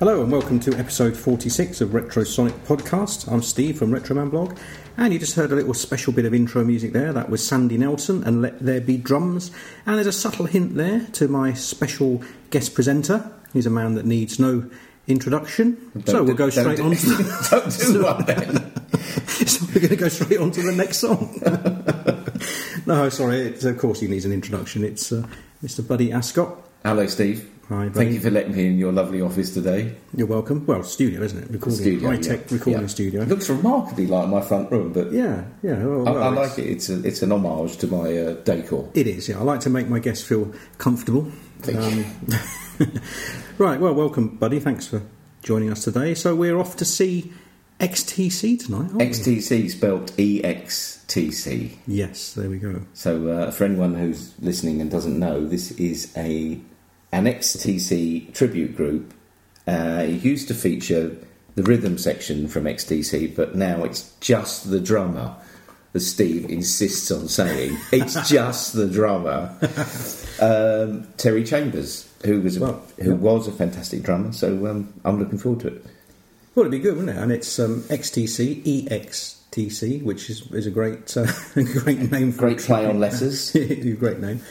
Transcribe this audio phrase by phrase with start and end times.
[0.00, 3.30] Hello and welcome to episode 46 of Retro Sonic Podcast.
[3.30, 4.58] I'm Steve from Retroman Blog,
[4.96, 7.12] and you just heard a little special bit of intro music there.
[7.12, 9.50] That was Sandy Nelson and Let There Be Drums.
[9.84, 13.30] And there's a subtle hint there to my special guest presenter.
[13.52, 14.68] He's a man that needs no
[15.06, 15.76] introduction.
[16.06, 18.90] so we'll go Don't straight do- on to Don't do one then.
[19.46, 21.42] so we're going to go straight on to the next song.
[22.86, 23.36] no, sorry.
[23.40, 24.82] It's, of course, he needs an introduction.
[24.82, 25.26] It's uh,
[25.62, 25.86] Mr.
[25.86, 26.56] Buddy Ascott.
[26.84, 27.50] Hello, Steve.
[27.70, 27.90] Hi, buddy.
[27.90, 29.94] Thank you for letting me in your lovely office today.
[30.12, 30.66] You're welcome.
[30.66, 31.50] Well, studio, isn't it?
[31.52, 32.56] Recording, Studio, high tech yeah.
[32.56, 32.86] recording Yeah.
[32.88, 33.22] studio.
[33.22, 35.84] It looks remarkably like my front room, but Yeah, yeah.
[35.84, 36.66] Well, I, well, I like it.
[36.66, 38.90] It's a, it's an homage to my uh, decor.
[38.94, 39.38] It is, yeah.
[39.38, 41.30] I like to make my guests feel comfortable.
[41.60, 42.92] Thank Um,
[43.58, 44.58] right, well, welcome, buddy.
[44.58, 45.02] Thanks for
[45.44, 46.14] joining us today.
[46.16, 47.32] So we're off to see
[47.78, 49.04] XTC tonight, aren't we?
[49.04, 51.76] XTC spelt E EXTC.
[51.86, 52.82] Yes, there we go.
[52.94, 56.58] So uh, for anyone who's listening and doesn't know, this is a
[57.12, 59.12] an XTC tribute group.
[59.66, 61.16] Uh, it used to feature
[61.54, 65.34] the rhythm section from XTC, but now it's just the drummer.
[65.92, 69.52] As Steve insists on saying, it's just the drummer.
[70.40, 73.16] Um, Terry Chambers, who was a, Well, who yeah.
[73.16, 74.32] was a fantastic drummer.
[74.32, 75.84] So um, I'm looking forward to it.
[76.54, 77.20] Well, it'd be good, wouldn't it?
[77.20, 82.58] And it's um, XTC, EXTC, which is, is a great uh, great name for Great
[82.58, 83.50] play on letters.
[83.52, 84.42] great name.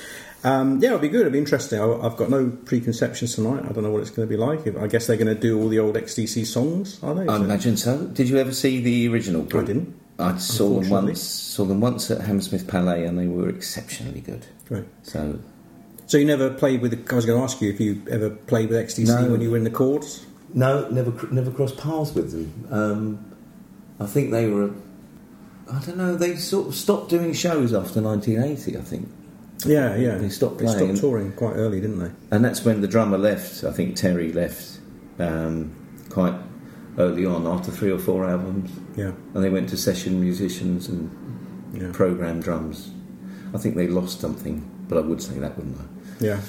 [0.43, 1.21] Um, yeah, it'll be good.
[1.21, 1.79] It'll be interesting.
[1.79, 3.63] I- I've got no preconceptions tonight.
[3.67, 4.65] I don't know what it's going to be like.
[4.77, 7.23] I guess they're going to do all the old XTC songs, are they?
[7.23, 7.97] I So- imagine so.
[8.05, 9.63] Did you ever see the original group?
[9.63, 9.93] I didn't.
[10.17, 11.21] I saw them once.
[11.21, 14.45] Saw them once at Hammersmith Palais, and they were exceptionally good.
[14.67, 14.85] Great.
[15.03, 15.39] So
[16.07, 16.91] So you never played with?
[16.91, 19.31] The, I was going to ask you if you ever played with XTC No.
[19.31, 20.25] when you were in the chords.
[20.53, 22.51] No, never never crossed paths with them.
[22.71, 23.25] Um,
[23.99, 24.71] I think they were.
[25.71, 26.15] I don't know.
[26.15, 28.77] They sort of stopped doing shows after 1980.
[28.77, 29.07] I think,
[29.65, 30.17] Yeah, yeah.
[30.17, 32.11] They stopped They stopped touring quite early, didn't they?
[32.35, 33.63] and that's when the drummer left.
[33.63, 34.79] I think Terry left
[35.19, 35.71] um,
[36.09, 36.33] quite
[36.97, 41.09] early on, after three or four albums, Yeah, and they went to session musicians and
[41.73, 42.91] yeah, program drums.
[43.53, 45.83] I think they lost something, but I would say that, wouldn't I?
[46.23, 46.41] yeah.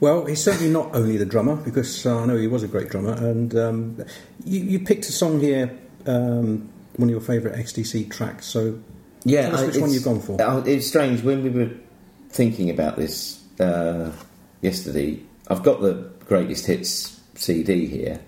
[0.00, 2.88] Well, he's certainly not only the drummer because uh, I know he was a great
[2.88, 3.12] drummer.
[3.12, 4.02] And um,
[4.46, 5.76] you, you picked a song here,
[6.06, 8.46] um, one of your favourite XTC tracks.
[8.46, 8.80] So
[9.24, 10.40] Yeah, Tell us I- which one you've gone for.
[10.40, 11.70] uh, It's strange when we were
[12.30, 14.12] thinking about this uh,
[14.62, 15.20] yesterday.
[15.48, 18.20] I've got the greatest hits CD here,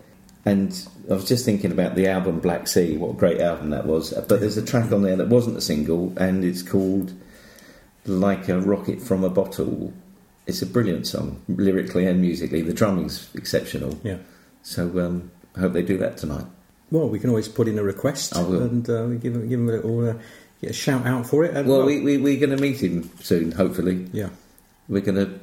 [0.45, 2.97] and I was just thinking about the album Black Sea.
[2.97, 4.13] What a great album that was!
[4.13, 7.13] But there's a track on there that wasn't a single, and it's called
[8.07, 9.93] "Like a Rocket from a Bottle."
[10.47, 12.63] It's a brilliant song, lyrically and musically.
[12.63, 13.99] The drumming's exceptional.
[14.03, 14.19] yeah.
[14.65, 16.47] So um, I hope they do that tonight.
[16.91, 20.11] Well, we can always put in a request and uh, give give him a little
[20.11, 20.15] uh,
[20.63, 21.55] get a shout out for it.
[21.55, 24.09] And, Well, we, we, we're going to meet him soon, hopefully.
[24.13, 24.31] yeah,
[24.89, 25.41] We're going to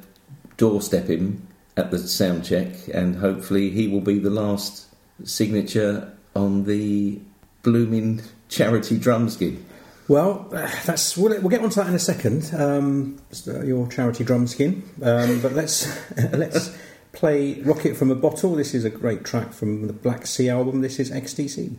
[0.56, 1.46] doorstep him
[1.76, 4.86] at the sound check, and hopefully he will be the last
[5.24, 7.20] signature on the
[7.62, 9.58] blooming charity drum gig.
[10.08, 12.50] Well, uh, that's we'll, we'll get onto that in a second.
[12.54, 15.86] Um, your charity drum skin, um, but let's
[16.32, 16.76] let's
[17.12, 20.80] play "Rocket from a Bottle." This is a great track from the Black Sea album.
[20.80, 21.76] This is XTC.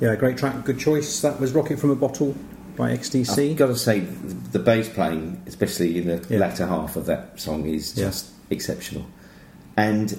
[0.00, 1.20] Yeah, great track, good choice.
[1.20, 2.34] That was Rocket from a Bottle
[2.76, 3.50] by XTC.
[3.50, 6.38] I've got to say, the bass playing, especially in the Yeah.
[6.38, 8.06] latter half of that song, is Yeah.
[8.06, 9.04] just exceptional.
[9.76, 10.16] And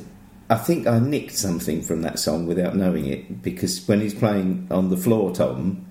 [0.50, 4.68] I think I nicked something from that song without knowing it because when he's playing
[4.70, 5.86] on the floor tom,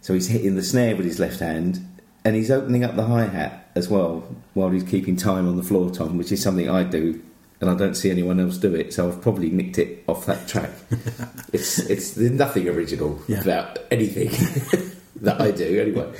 [0.00, 1.80] so he's hitting the snare with his left hand
[2.24, 5.62] and he's opening up the hi hat as well while he's keeping time on the
[5.62, 7.20] floor tom, which is something I do.
[7.62, 10.48] And I don't see anyone else do it, so I've probably nicked it off that
[10.48, 10.70] track.
[11.52, 13.40] it's it's there's nothing original Yeah.
[13.40, 14.30] about anything
[15.22, 16.12] that I do anyway.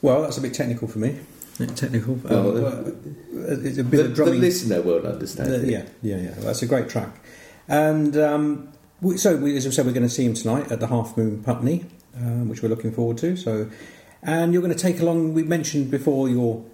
[0.00, 1.20] Well, that's a bit technical for me.
[1.58, 2.14] Yeah, technical.
[2.14, 5.52] Well, Um, it's a bit The, of the listener won't understand.
[5.52, 5.68] It.
[5.68, 6.34] yeah, yeah, yeah.
[6.38, 7.14] That's a great track.
[7.68, 8.72] And um,
[9.02, 11.16] we, so, we, as I said, we're going to see him tonight at the Half
[11.18, 11.84] Moon Putney,
[12.16, 13.36] um, which we're looking forward to.
[13.36, 13.68] So,
[14.22, 15.34] and you're going to take along.
[15.34, 16.64] We mentioned before your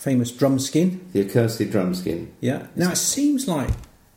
[0.00, 1.00] famous drum skin.
[1.12, 2.32] The accursed drum skin.
[2.40, 2.66] Yeah.
[2.74, 3.68] Now it seems like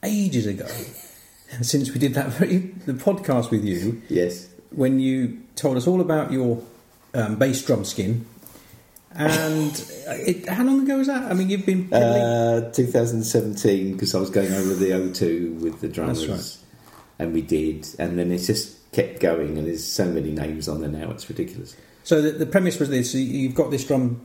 [0.01, 0.67] ages ago
[1.61, 4.47] since we did that very the podcast with you Yes.
[4.71, 6.61] when you told us all about your
[7.13, 8.25] um, bass drum skin.
[9.15, 9.71] And
[10.07, 11.29] it, how long ago was that?
[11.29, 15.87] I mean, you've been Uh, 2017, because I was going over the O2 with the
[15.87, 16.25] drummers.
[16.27, 16.63] That's
[17.19, 17.87] And we did.
[17.99, 21.29] And then it's just kept going, and there's so many names on there now, it's
[21.29, 21.75] ridiculous.
[22.03, 24.19] So the, the premise was this: you've got this drum,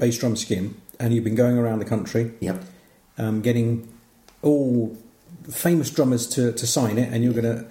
[0.00, 2.64] bass drum skin, and you've been going around the country, Yep.
[3.18, 3.86] um, getting
[4.42, 4.96] all
[5.50, 7.66] famous drummers to, to sign it, and you're going to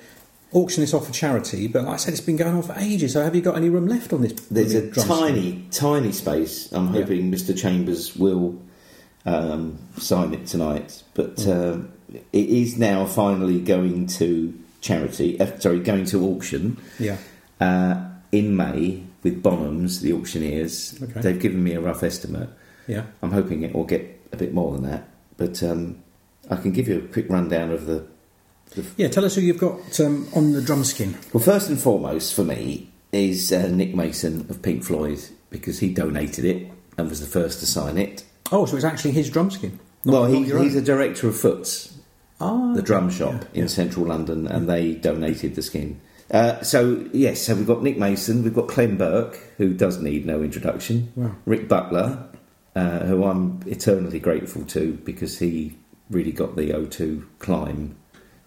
[0.52, 1.68] auction this off for charity.
[1.68, 3.14] But like I said, it's been going on for ages.
[3.14, 4.34] So have you got any room left on this?
[4.50, 5.18] There's a drum skin?
[5.18, 6.72] tiny, tiny space.
[6.72, 7.02] I'm Yeah.
[7.02, 7.56] hoping Mr.
[7.58, 8.56] Chambers will
[9.26, 11.04] um, sign it tonight.
[11.14, 11.74] But Mm.
[11.74, 11.90] um,
[12.34, 16.78] it is now finally going to charity, uh, sorry, going to auction.
[17.00, 17.18] Yeah.
[17.62, 17.96] uh,
[18.32, 21.02] in May with Bonhams, the auctioneers.
[21.02, 21.22] Okay.
[21.22, 22.50] They've given me a rough estimate.
[22.88, 23.04] Yeah.
[23.22, 25.08] I'm hoping it will get a bit more than that,
[25.38, 26.02] but um,
[26.50, 28.06] I can give you a quick rundown of the.
[28.98, 29.08] Yeah.
[29.08, 31.18] Tell us who you've got um, on the drum skin.
[31.34, 35.92] Well, first and foremost for me is uh, Nick Mason of Pink Floyd because he
[35.92, 38.24] donated it and was the first to sign it.
[38.52, 39.80] Oh, so it's actually his drum skin.
[40.06, 41.94] Not, well, he, he's a director of Footes,
[42.40, 43.68] ah, the drum shop yeah, in yeah.
[43.68, 46.00] central London, and they donated the skin.
[46.32, 50.26] Uh, so yes, so we've got Nick Mason, we've got Clem Burke, who does need
[50.26, 51.12] no introduction.
[51.16, 51.36] Wow.
[51.46, 52.30] Rick Buckler,
[52.76, 55.76] uh, who I'm eternally grateful to because he
[56.10, 57.96] really got the O2 climb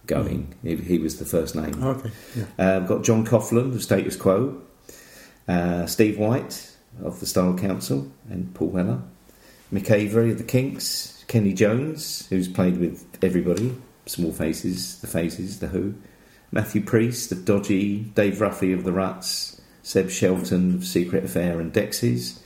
[0.06, 0.54] going.
[0.62, 1.82] He, he was the first name.
[1.82, 2.10] Oh, okay.
[2.36, 2.44] Yeah.
[2.76, 4.60] Uh, we've got John Coghlan of Status Quo,
[5.48, 9.02] uh, Steve White of the Style Council, and Paul Weller,
[9.72, 13.74] Mick Avory of the Kinks, Kenny Jones, who's played with everybody,
[14.06, 15.94] Small Faces, The Faces, The Who,
[16.52, 21.72] Matthew Priest of Dodgy, Dave Ruffy of The Ruts, Seb Shelton of Secret Affair and
[21.72, 22.38] Dexys,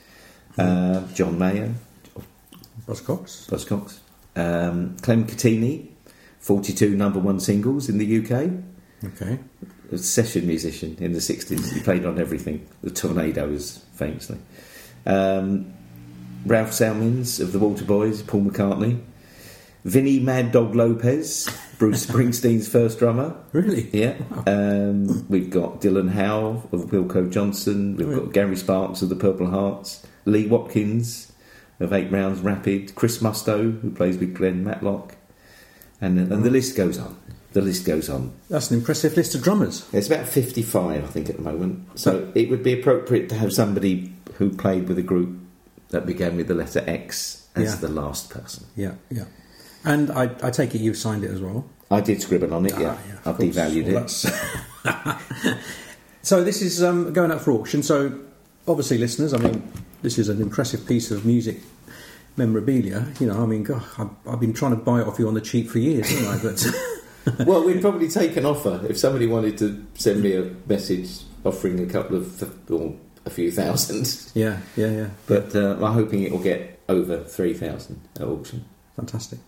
[0.59, 1.73] uh, John Maher,
[2.87, 3.49] Buzzcocks.
[3.49, 3.99] Buzzcocks,
[4.37, 5.89] um, Clem Cattini,
[6.39, 8.51] 42 number one singles in the UK
[9.05, 9.39] Okay.
[9.93, 11.75] a session musician in the 60s.
[11.75, 14.39] He played on everything, the Tornados, famously.
[15.05, 15.73] Um,
[16.47, 19.01] Ralph Salmins of the Waterboys, Paul McCartney.
[19.85, 21.49] Vinnie Mad Dog Lopez,
[21.79, 23.37] Bruce Springsteen's first drummer.
[23.53, 23.89] Really?
[23.93, 24.17] Yeah.
[24.47, 27.97] Um, we've got Dylan Howe of Wilko Johnson.
[27.97, 30.07] We've got Gary Sparks of the Purple Hearts.
[30.25, 31.33] Lee Watkins
[31.79, 32.95] of Eight Rounds Rapid.
[32.95, 35.17] Chris Musto, who plays with Glenn Matlock.
[36.01, 37.17] And, and the list goes on.
[37.53, 38.33] The list goes on.
[38.51, 39.87] That's an impressive list of drummers.
[39.93, 41.99] It's about 55, I think, at the moment.
[41.99, 45.39] So it would be appropriate to have somebody who played with a group
[45.91, 47.81] that began with the letter X as Yeah.
[47.81, 48.67] the last person.
[48.77, 49.25] Yeah, yeah.
[49.87, 51.65] And I, I take it you've signed it as well.
[51.91, 52.97] I did scribble on it, Ah, yeah.
[53.25, 53.57] I've course.
[53.57, 55.59] devalued Well, it.
[56.23, 57.83] so this is um, going up for auction.
[57.83, 58.19] So
[58.67, 59.63] obviously, listeners, I mean,
[60.03, 61.59] this is an impressive piece of music
[62.37, 63.07] memorabilia.
[63.21, 65.35] You know, I mean, God, I've, I've been trying to buy it off you on
[65.35, 66.43] the cheap for years, haven't I?
[67.37, 71.21] But well, we'd probably take an offer if somebody wanted to send me a message
[71.45, 74.31] offering a couple of, or a few thousand.
[74.35, 75.09] yeah, yeah, yeah.
[75.29, 78.65] But uh, I'm hoping it will get over 3,000 at auction.
[78.97, 79.39] Fantastic.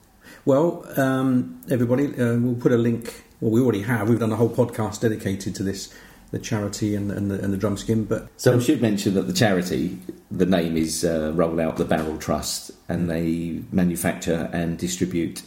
[0.45, 3.25] Well, um, everybody, uh, we'll put a link.
[3.41, 4.09] Well, we already have.
[4.09, 5.95] We've done a whole podcast dedicated to this,
[6.31, 8.05] the charity and, and, the, and the drum skin.
[8.05, 9.99] But So I should mention that the charity,
[10.31, 15.43] the name is uh, Roll Out the Barrel Trust, and they manufacture and distribute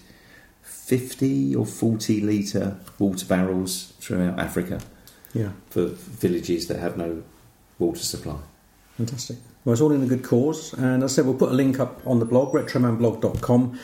[0.61, 4.79] 50 or 40 litre water barrels throughout Africa
[5.33, 7.23] yeah, for villages that have no
[7.79, 8.37] water supply.
[8.97, 9.37] Fantastic.
[9.63, 10.73] Well, it's all in a good cause.
[10.73, 13.79] And as I said, we'll put a link up on the blog, retromanblog.com,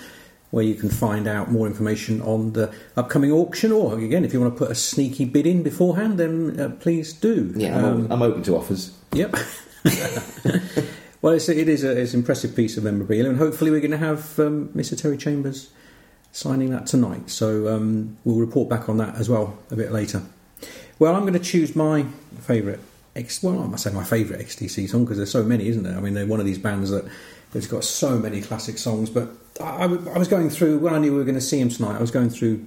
[0.51, 3.71] where you can find out more information on the upcoming auction.
[3.71, 7.13] Or, again, if you want to put a sneaky bid in beforehand, then uh, please
[7.13, 7.53] do.
[7.55, 8.97] Yeah, I'm, Um, I'm open to offers.
[9.13, 9.31] Yep.
[11.21, 13.91] well, it's, it is a, it's an impressive piece of memorabilia, and hopefully, we're going
[13.91, 14.99] to have um, Mr.
[14.99, 15.69] Terry Chambers
[16.31, 17.29] signing that tonight.
[17.29, 20.21] So um, we'll report back on that as well a bit later.
[20.99, 22.05] Well, I'm going to choose my
[22.41, 22.79] favourite.
[23.15, 25.97] X, well, I must say my favourite XTC song because there's so many, isn't there?
[25.97, 27.05] I mean, they're one of these bands that
[27.53, 29.09] has got so many classic songs.
[29.09, 29.29] But
[29.61, 31.95] I, I was going through when I knew we were going to see him tonight.
[31.95, 32.65] I was going through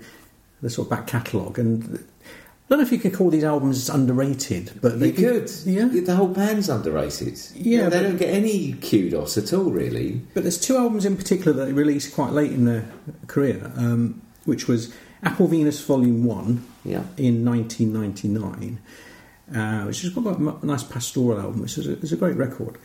[0.62, 1.98] the sort of back catalogue, and I
[2.68, 5.50] don't know if you could call these albums underrated, but they You could.
[5.64, 5.86] yeah.
[5.88, 7.38] The whole band's underrated.
[7.54, 10.22] Yeah, they don't get any kudos at all, really.
[10.34, 12.84] But there's two albums in particular that they released quite late in their
[13.26, 14.92] career, um, which was
[15.22, 17.02] Apple Venus Volume One Yeah.
[17.16, 18.78] in 1999,
[19.54, 22.78] uh, which is quite a nice pastoral album, which is a, is a great record.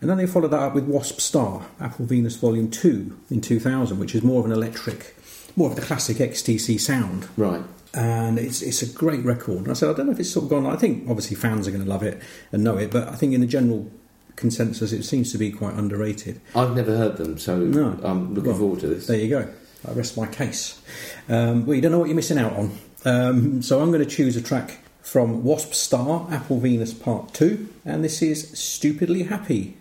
[0.00, 3.98] And then they followed that up with Wasp Star, Apple Venus Volume 2 in 2000,
[3.98, 5.14] which is more of an electric,
[5.56, 7.28] more of the classic XTC sound.
[7.36, 7.62] Right.
[7.92, 9.58] And it's, it's a great record.
[9.58, 11.68] And I said, I don't know if it's sort of gone, I think obviously fans
[11.68, 13.90] are going to love it and know it, but I think in the general
[14.36, 16.40] consensus it seems to be quite underrated.
[16.54, 17.98] I've never heard them, so No.
[18.02, 19.06] I'm looking Well, forward to this.
[19.06, 19.48] There you go.
[19.86, 20.80] I rest my case.
[21.28, 22.78] Um, well, you don't know what you're missing out on.
[23.04, 27.68] Um, so I'm going to choose a track from Wasp Star, Apple Venus Part 2,
[27.84, 29.76] and this is Stupidly Happy.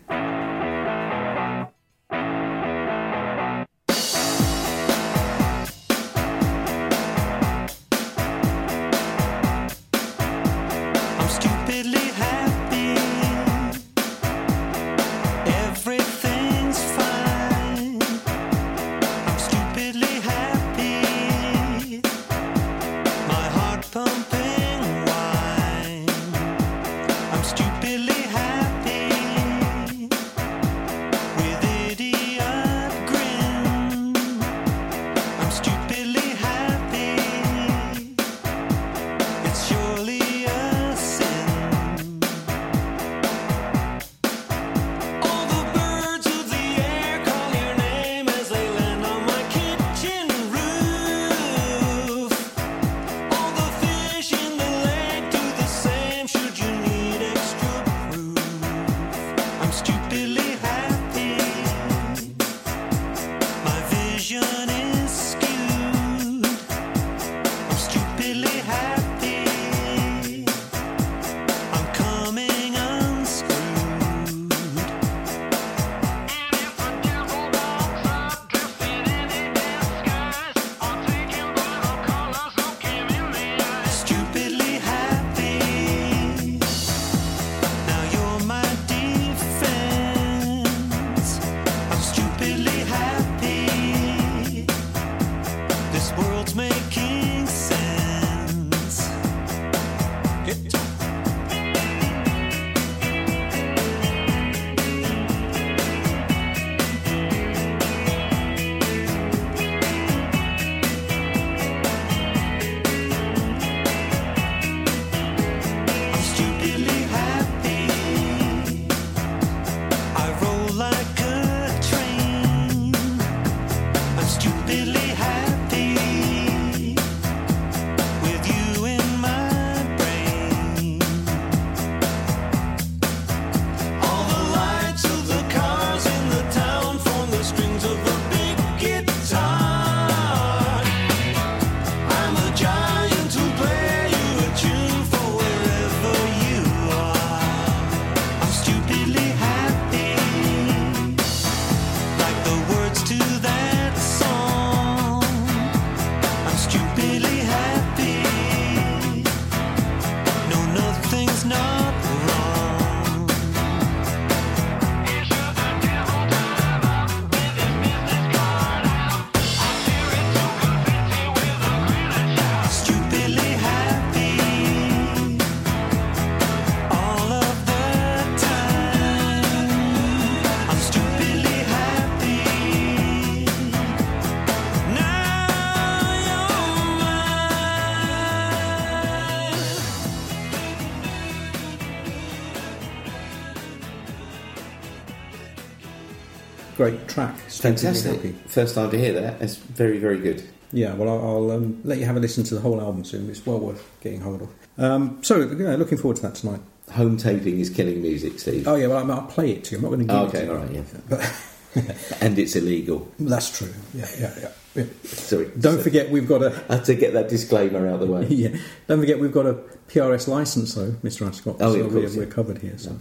[197.10, 197.36] Track.
[197.38, 198.36] Fantastic.
[198.48, 199.42] First time to hear that.
[199.42, 200.44] It's very, very good.
[200.72, 203.30] Yeah, well, I'll, I'll um, let you have a listen to the whole album soon.
[203.30, 204.50] It's well worth getting hold of.
[204.78, 206.62] Um, so, yeah, looking forward to that tonight.
[206.92, 208.68] Home taping is killing music, Steve.
[208.68, 209.78] Oh, yeah, well, I'll, I'll play it to you.
[209.78, 210.52] I'm not going to give Oh, it okay, to you.
[210.52, 210.84] all right, yeah.
[211.10, 213.08] But And it's illegal.
[213.20, 213.72] that's true.
[213.94, 214.52] Yeah, yeah, yeah.
[214.76, 214.84] yeah.
[215.04, 215.52] Sorry.
[215.60, 218.08] Don't So- forget, we've got a I had to get that disclaimer out of the
[218.08, 218.26] way.
[218.30, 218.58] yeah.
[218.88, 219.54] Don't forget, we've got a
[219.88, 221.28] PRS license, though, Mr.
[221.28, 221.58] Ascott.
[221.60, 222.78] Oh, yeah, so of we're, course, we're covered here.
[222.78, 222.96] So,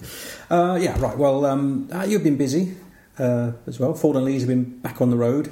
[0.50, 1.16] uh, yeah, right.
[1.16, 2.74] Well, um, uh, you've been busy
[3.18, 3.94] uh, as well.
[3.94, 5.50] Fallen Leaves have been back on the road.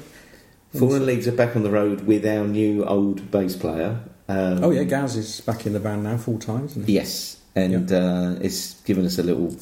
[0.79, 4.70] Fallen Leaves are back on the road with our new old bass player, Um, Oh
[4.70, 6.94] yeah, Gaz is back in the band now full time, isn't he?
[6.94, 9.55] Yes, and uh, it's given us a little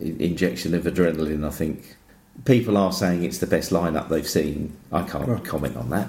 [0.00, 1.46] injection of adrenaline.
[1.46, 1.96] I think
[2.44, 4.76] people are saying it's the best lineup they've seen.
[4.92, 6.08] I can't comment on that.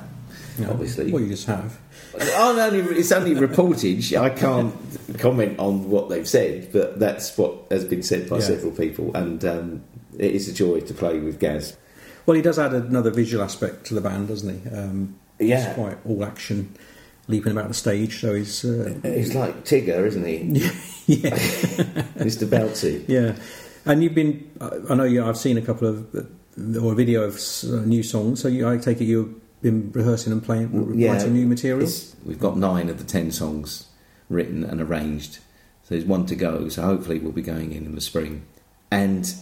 [0.59, 0.71] No.
[0.71, 1.11] Obviously.
[1.11, 1.77] Well, you just have.
[2.19, 4.19] Oh, no, only, it's only reportage.
[4.19, 4.73] I can't
[5.17, 8.45] comment on what they've said, but that's what has been said by Yeah.
[8.45, 9.81] several people, and um,
[10.17, 11.75] it is a joy to play with Gaz.
[12.25, 14.69] Well, he does add another visual aspect to the band, doesn't he?
[14.75, 15.65] Um, Yeah.
[15.65, 16.75] He's quite all action,
[17.27, 18.19] leaping about the stage.
[18.21, 20.37] So he's uh, He's like Tigger, isn't he,
[21.07, 21.29] yeah,
[22.19, 22.47] Mr.
[22.47, 23.03] Belty?
[23.07, 23.35] yeah.
[23.85, 24.47] And you've been,
[24.89, 25.25] I know you.
[25.25, 28.39] I've seen a couple of uh, or a video of uh, new songs.
[28.41, 31.89] So you, I take it you've been rehearsing and playing, Yeah, writing new material.
[32.23, 33.87] We've got nine of the ten songs
[34.29, 35.35] written and arranged,
[35.83, 36.69] so there's one to go.
[36.69, 38.45] So hopefully we'll be going in in the spring,
[38.91, 39.33] and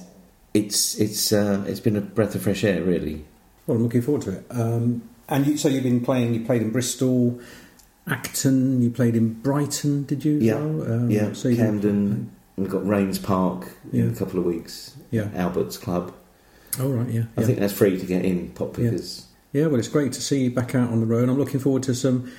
[0.54, 3.26] it's it's uh, it's been a breath of fresh air, really.
[3.68, 4.46] Well, I'm looking forward to it.
[4.50, 6.34] Um, and you, so you've been playing.
[6.34, 7.40] You played in Bristol,
[8.08, 8.82] Acton.
[8.82, 10.04] You played in Brighton.
[10.06, 10.40] Did you?
[10.40, 10.56] Yeah.
[10.56, 12.32] Um, yeah, So Camden.
[12.58, 14.98] We've got Raynes Park in a couple of weeks.
[15.12, 15.30] Yeah.
[15.34, 16.14] Albert's Club.
[16.78, 17.10] Oh right.
[17.10, 17.24] Yeah.
[17.38, 17.48] I yeah.
[17.48, 18.50] think that's free to get in.
[18.50, 18.92] Pop Yeah.
[19.52, 21.28] Yeah, well, it's great to see you back out on the road.
[21.28, 22.32] I'm looking forward to some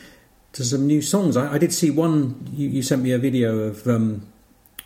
[0.52, 1.36] to some new songs.
[1.36, 2.48] I, I did see one.
[2.52, 4.28] You, you sent me a video of um,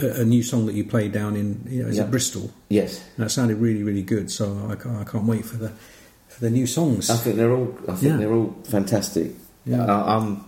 [0.01, 2.05] a, a new song that you played down in you know, is Yeah.
[2.05, 2.51] it Bristol?
[2.69, 4.31] Yes, And that sounded really, really good.
[4.31, 5.73] So I can't, I can't wait for the
[6.29, 7.11] for the new songs.
[7.11, 7.73] I think they're all.
[7.89, 8.17] I think Yeah.
[8.17, 9.33] they're all fantastic.
[9.65, 9.85] Yeah.
[9.85, 10.45] I, I'm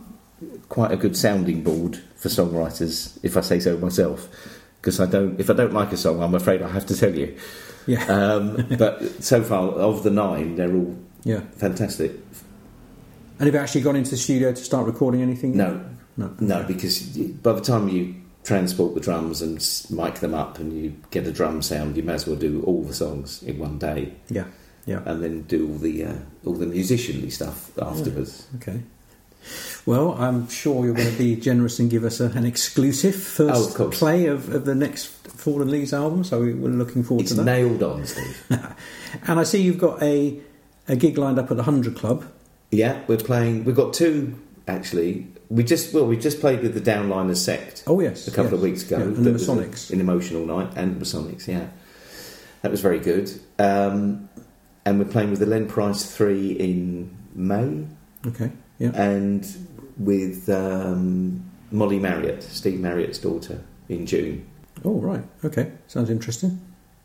[0.69, 4.29] quite a good sounding board for songwriters, if I say so myself.
[4.81, 7.15] Because I don't, if I don't like a song, I'm afraid I have to tell
[7.15, 7.37] you.
[7.87, 11.41] yeah, Um, but so far, of the nine, they're all yeah.
[11.57, 12.13] fantastic.
[13.39, 15.57] And have you actually gone into the studio to start recording anything?
[15.57, 15.81] No,
[16.17, 17.01] no, no, because
[17.43, 18.15] by the time you
[18.47, 19.57] transport the drums and
[19.91, 22.83] mic them up and you get a drum sound, you may as well do all
[22.83, 24.45] the songs in one day Yeah,
[24.87, 25.01] yeah.
[25.05, 28.47] and then do all the uh, all the musicianly stuff afterwards.
[28.57, 28.81] Okay.
[29.85, 33.79] Well, I'm sure you're going to be generous and give us a, an exclusive first
[33.79, 36.25] Oh, of play of, of the next Fallen Leaves album.
[36.25, 37.45] So we- we're looking forward It's to that.
[37.45, 38.43] nailed on, Steve.
[39.29, 40.41] And I see you've got a
[40.89, 42.25] a gig lined up at the Hundred Club.
[42.71, 43.65] yeah, we're playing.
[43.65, 45.29] We've got two actually.
[45.49, 48.53] We just well, we just played with the Downliners sect Oh yes, a couple yes.
[48.55, 48.99] of weeks ago.
[48.99, 49.91] Yeah, and the Masonics.
[49.93, 51.47] an emotional night, and the Masonics.
[51.47, 51.69] Yeah,
[52.63, 53.31] that was very good.
[53.59, 54.29] Um,
[54.85, 57.87] and we're playing with the Len Price Three in May,
[58.27, 58.91] Okay, yeah.
[58.95, 59.47] and
[59.99, 64.47] with um, Molly Marriott, Steve Marriott's daughter, in June.
[64.85, 65.73] Oh right, okay.
[65.87, 66.61] Sounds interesting.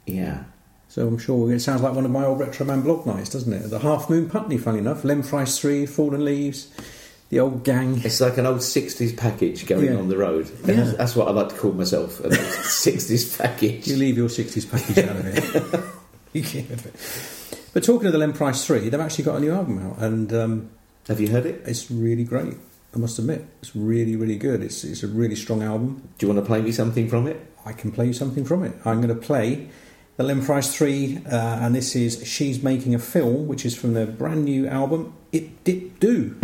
[0.07, 0.43] Yeah,
[0.89, 3.53] So I'm sure it sounds like one of my old Retro Man blog nights, doesn't
[3.53, 3.69] it?
[3.69, 5.03] The Half Moon Putney, funny enough.
[5.03, 6.69] Len Price Three, Fallen Leaves,
[7.31, 7.99] the old gang.
[8.03, 9.95] it's like an old '60s package going Yeah.
[9.95, 10.51] on the road.
[10.65, 10.93] Yeah.
[10.97, 13.87] That's, what I like to call myself, an old '60s package.
[13.87, 15.83] You leave your 60s package out of it.
[16.33, 16.83] you keep it.
[17.73, 20.31] But talking of the Len Price 3, they've actually got a new album out, and
[20.33, 20.69] um,
[21.07, 21.63] Have you heard it?
[21.65, 22.53] it's really great.
[22.93, 24.61] I must admit, it's really, really good.
[24.61, 26.09] It's, it's a really strong album.
[26.17, 27.39] Do you want to play me something from it?
[27.65, 28.73] I can play you something from it.
[28.83, 29.69] I'm going to play
[30.17, 31.29] the Len Price 3, uh,
[31.61, 35.63] and this is She's Making a Film, which is from their brand new album, Ip
[35.63, 36.35] Dip Do.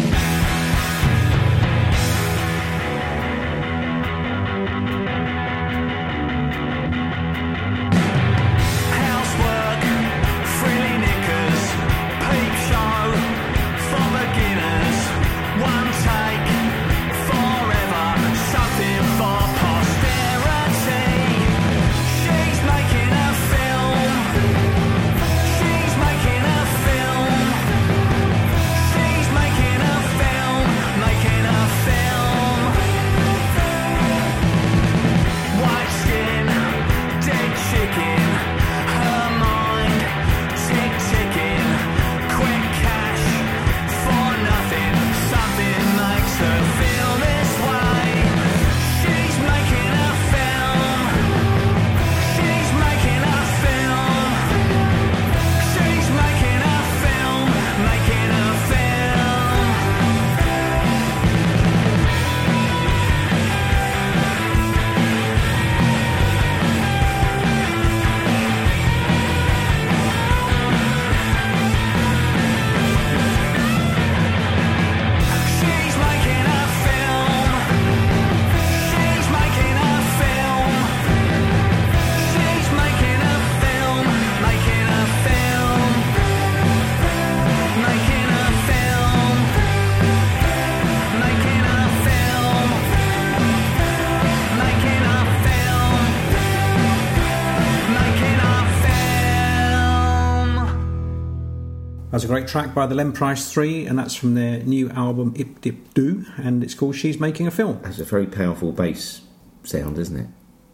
[102.28, 105.62] A great track by the Len Price 3, and that's from their new album Ip
[105.62, 107.80] Dip Do, and it's called She's Making a Film.
[107.84, 109.22] That's a very powerful bass
[109.64, 110.28] sound, isn't it?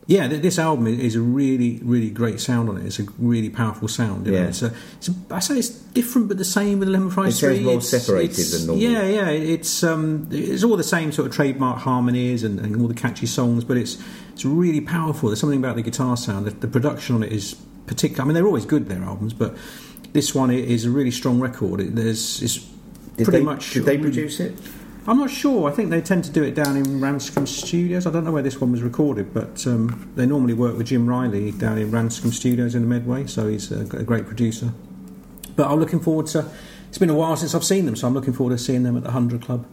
[0.07, 2.87] Yeah, th- this album is a really, really great sound on it.
[2.87, 4.25] It's a really powerful sound.
[4.25, 4.45] Yeah.
[4.47, 7.35] It's a, it's a, I say it's different, but the same with the Len Price
[7.35, 7.63] It sounds 3.
[7.65, 8.83] more It's- separated it's- than normal.
[8.83, 9.29] Yeah, yeah.
[9.29, 13.27] It's um, it's all the same sort of trademark harmonies and, and all the catchy
[13.27, 14.01] songs, but it's
[14.33, 15.29] it's really powerful.
[15.29, 16.47] There's something about the guitar sound.
[16.47, 17.53] The, the production on it is
[17.85, 18.23] particular.
[18.23, 19.55] I mean, they're always good their albums, but
[20.13, 21.81] this one is a really strong record.
[21.81, 22.59] It, there's it's
[23.17, 23.71] Did pretty they, much.
[23.71, 24.53] Did they produce it?
[25.05, 25.69] I'm not sure.
[25.69, 28.07] I think they tend to do it down in Ranscombe Studios.
[28.07, 31.07] I don't know where this one was recorded, but um, they normally work with Jim
[31.07, 34.71] Riley down in Ranscombe Studios in the Medway, so he's a, a great producer.
[35.57, 36.49] But I'm looking forward to.
[36.87, 38.95] It's been a while since I've seen them, so I'm looking forward to seeing them
[38.95, 39.67] at the Hundred Club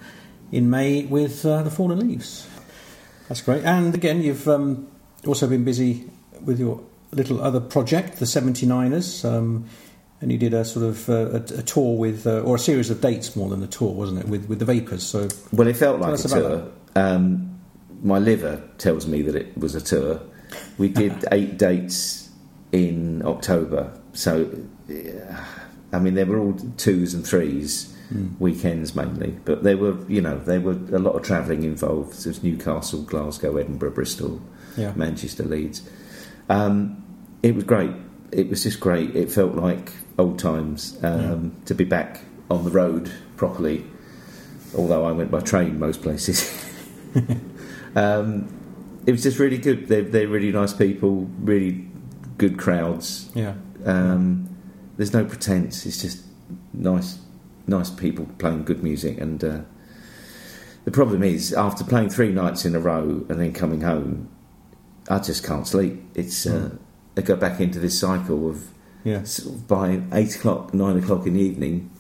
[0.51, 2.49] in May with uh, the Fallen Leaves.
[3.29, 3.63] That's great.
[3.65, 4.89] And again, you've um,
[5.27, 6.11] also been busy
[6.45, 9.25] with your little other project, the 79ers.
[9.25, 9.69] Um,
[10.21, 12.91] and you did a sort of uh, a, a tour with, uh, or a series
[12.91, 15.03] of dates more than a tour, wasn't it, with, with the Vapors?
[15.03, 16.71] So Well, it felt like a tour.
[16.95, 17.59] Um,
[18.03, 20.21] my liver tells me that it was a tour.
[20.79, 22.31] We did eight dates
[22.73, 24.51] in October, so
[24.89, 25.45] yeah,
[25.93, 27.95] I mean they were all twos and threes,
[28.39, 32.25] weekends mainly, but there were you know there were a lot of travelling involved.
[32.25, 34.41] There was Newcastle, Glasgow, Edinburgh, Bristol,
[34.77, 34.93] Yeah.
[34.97, 35.89] Manchester, Leeds.
[36.49, 37.03] Um,
[37.43, 37.93] it was great.
[38.33, 39.15] It was just great.
[39.17, 43.85] It felt like old times um, to be back on the road properly.
[44.77, 46.39] Although I went by train most places.
[47.97, 48.49] um,
[49.07, 49.89] it was just really good.
[49.89, 51.89] They're, they're really nice people, really
[52.39, 53.31] good crowds.
[53.35, 53.55] yeah,
[53.85, 54.57] Um,
[54.97, 55.87] there's no pretense.
[55.87, 56.23] It's just
[56.73, 57.19] nice,
[57.67, 59.19] nice people playing good music.
[59.19, 59.61] And uh,
[60.85, 64.29] the problem is, after playing three nights in a row and then coming home,
[65.09, 66.01] I just can't sleep.
[66.15, 66.77] It's uh,
[67.17, 68.69] I go back into this cycle of
[69.05, 71.91] yeah, sort of by eight o'clock, nine o'clock in the evening,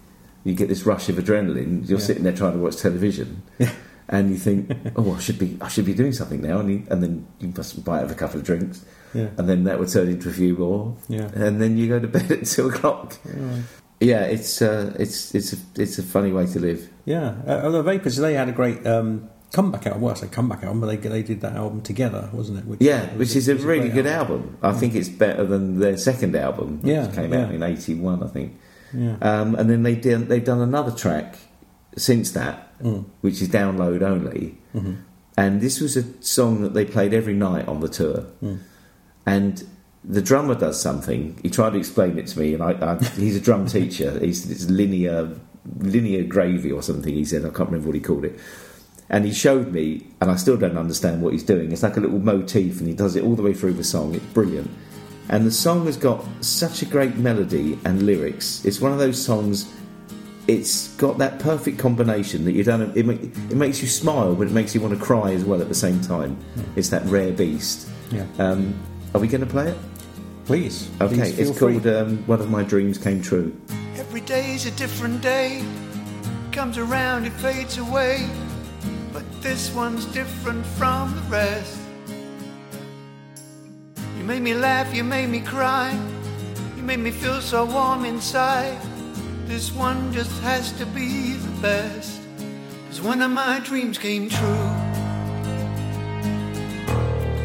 [0.44, 1.88] you get this rush of adrenaline.
[1.88, 2.04] You're Yeah.
[2.04, 3.42] sitting there trying to watch television,
[4.08, 6.82] and you think, "Oh, I should be, I should be doing something now." And, you,
[6.90, 8.84] and then you must buy have a couple of drinks,
[9.14, 11.30] yeah, and then that would turn into a few more, yeah.
[11.34, 13.16] and then you go to bed at two o'clock.
[14.00, 16.88] Yeah, it's uh, it's it's a, it's a funny way to live.
[17.04, 20.02] Yeah, uh, the Vapors they had a great um, comeback album.
[20.02, 22.64] Well, I say comeback album, but they they did that album together, wasn't it?
[22.66, 24.56] Which, Yeah, which is a really good album.
[24.62, 28.26] I think it's better than their second album, which Yeah, came out in '81, I
[28.28, 28.56] think.
[28.92, 31.36] Yeah, Um, and then they did, they've done another track
[31.96, 33.04] since that, Mm.
[33.20, 34.58] which is download only.
[34.74, 34.96] Mhm.
[35.36, 38.24] And this was a song that they played every night on the tour.
[38.42, 38.58] Mm.
[39.26, 39.64] And
[40.04, 41.36] the drummer does something.
[41.42, 44.18] He tried to explain it to me, and I, I, he's a drum teacher.
[44.18, 45.30] He's it's linear
[45.78, 47.12] linear gravy or something.
[47.14, 48.38] He said I can't remember what he called it.
[49.10, 51.72] And he showed me, and I still don't understand what he's doing.
[51.72, 54.14] It's like a little motif, and he does it all the way through the song.
[54.14, 54.70] It's brilliant.
[55.28, 58.64] And the song has got such a great melody and lyrics.
[58.64, 59.72] It's one of those songs.
[60.48, 62.96] It's got that perfect combination that you don't.
[62.96, 65.60] It, ma- it makes you smile, but it makes you want to cry as well
[65.60, 66.36] at the same time.
[66.76, 67.88] It's that rare beast.
[68.10, 68.26] yeah.
[68.38, 68.74] Um,
[69.14, 69.76] are we going to play it?
[70.46, 73.54] Please, Okay, please it's called um, "One of My Dreams Came True."
[73.96, 75.64] Every day's a different day.
[76.50, 78.28] Comes around, it fades away.
[79.40, 81.78] This one's different from the rest.
[84.18, 85.98] You made me laugh, you made me cry.
[86.76, 88.78] You made me feel so warm inside.
[89.46, 92.20] This one just has to be the best.
[92.88, 94.68] Cause one of my dreams came true.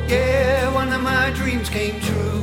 [0.10, 2.42] Yeah, one of my dreams came true.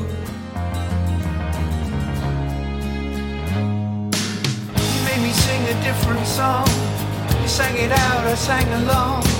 [4.80, 6.66] You made me sing a different song.
[7.42, 9.31] You sang it out, I sang along.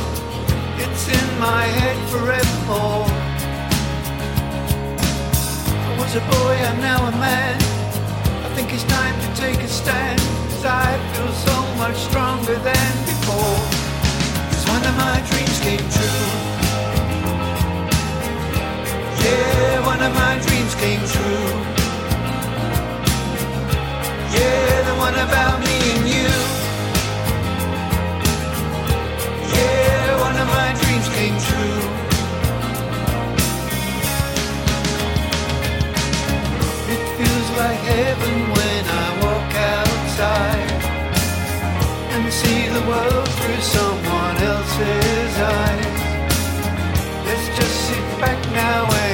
[0.92, 3.06] It's in my head forevermore.
[5.88, 7.56] I was a boy, I'm now a man.
[8.44, 10.20] I think it's time to take a stand.
[10.20, 13.56] Cause I feel so much stronger than before.
[14.52, 16.24] Cause one of my dreams came true.
[19.24, 21.48] Yeah, one of my dreams came true.
[24.36, 26.61] Yeah, the one about me and you.
[31.24, 31.28] It
[37.16, 40.70] feels like heaven when I walk outside
[42.10, 46.00] and see the world through someone else's eyes.
[47.24, 49.11] Let's just sit back now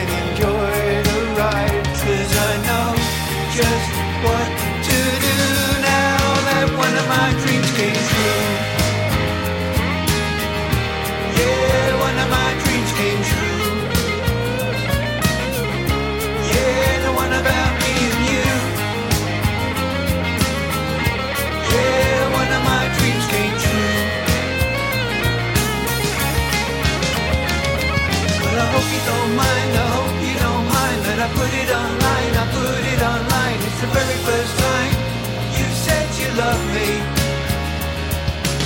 [31.48, 33.58] put it online, I put it online.
[33.66, 34.92] It's the very first time
[35.56, 36.88] you said you love me.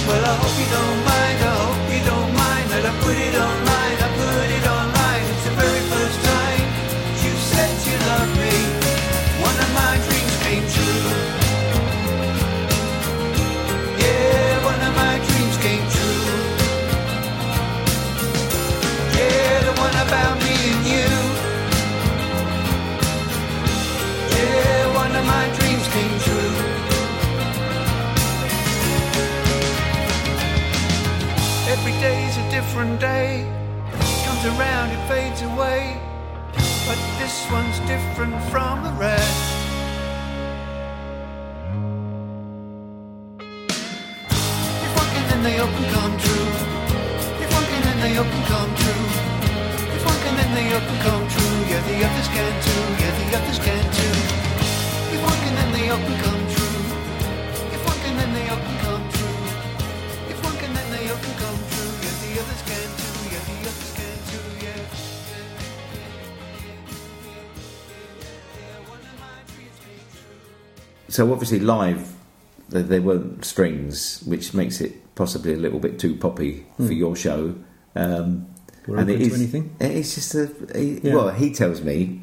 [0.07, 3.37] Well, I hope you don't mind, I hope you don't mind that I put it
[3.49, 3.82] online,
[32.73, 33.45] different day.
[34.25, 36.01] Comes around, it fades away.
[36.89, 39.45] But this one's different from the rest.
[44.87, 46.49] If one can, then they all can come true.
[47.45, 49.05] If one can, then they all can come true.
[49.93, 51.57] If one can, then they all can come true.
[51.69, 52.85] Yeah, the others can too.
[53.03, 54.17] Yeah, the others can too.
[55.13, 56.42] If one can, then they all can come
[71.13, 72.11] So obviously live,
[72.71, 77.15] they, they weren't strings, which makes it possibly a little bit too poppy for your
[77.15, 77.55] show.
[77.95, 78.47] Um,
[78.87, 79.77] We're open to anything.
[79.79, 80.51] It's just a
[81.03, 81.15] Yeah.
[81.15, 82.23] well, he tells me,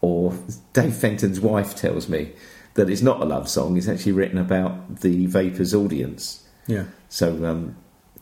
[0.00, 0.32] or
[0.72, 2.32] Dave Fenton's wife tells me
[2.76, 3.76] that it's not a love song.
[3.76, 6.42] It's actually written about the Vapors audience.
[6.66, 6.84] Yeah.
[7.10, 7.76] So um,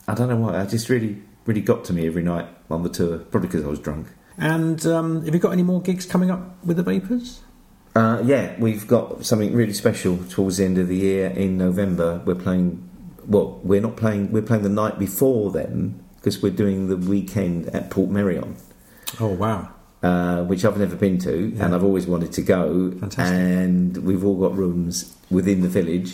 [0.05, 0.59] I don't know why.
[0.59, 3.19] I just really, really got to me every night on the tour.
[3.19, 4.07] Probably because I was drunk.
[4.37, 7.39] And um, have you got any more gigs coming up with the Vapors?
[7.95, 12.21] Uh, yeah, we've got something really special towards the end of the year in November.
[12.25, 12.87] We're playing.
[13.27, 14.31] Well, we're not playing.
[14.31, 18.55] We're playing the night before then because we're doing the weekend at Portmeirion,
[19.19, 19.69] Oh wow!
[20.03, 21.65] uh, which I've never been to Yeah.
[21.65, 22.91] and I've always wanted to go.
[22.91, 23.35] Fantastic.
[23.35, 26.13] And we've all got rooms within the village,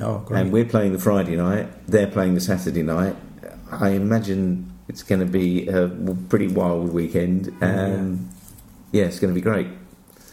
[0.00, 0.40] Oh great!
[0.40, 1.68] and we're playing the Friday night.
[1.86, 3.16] They're playing the Saturday night.
[3.70, 5.88] I imagine it's going to be a
[6.28, 7.52] pretty wild weekend.
[7.60, 8.30] Um,
[8.92, 9.66] yeah, it's going to be great.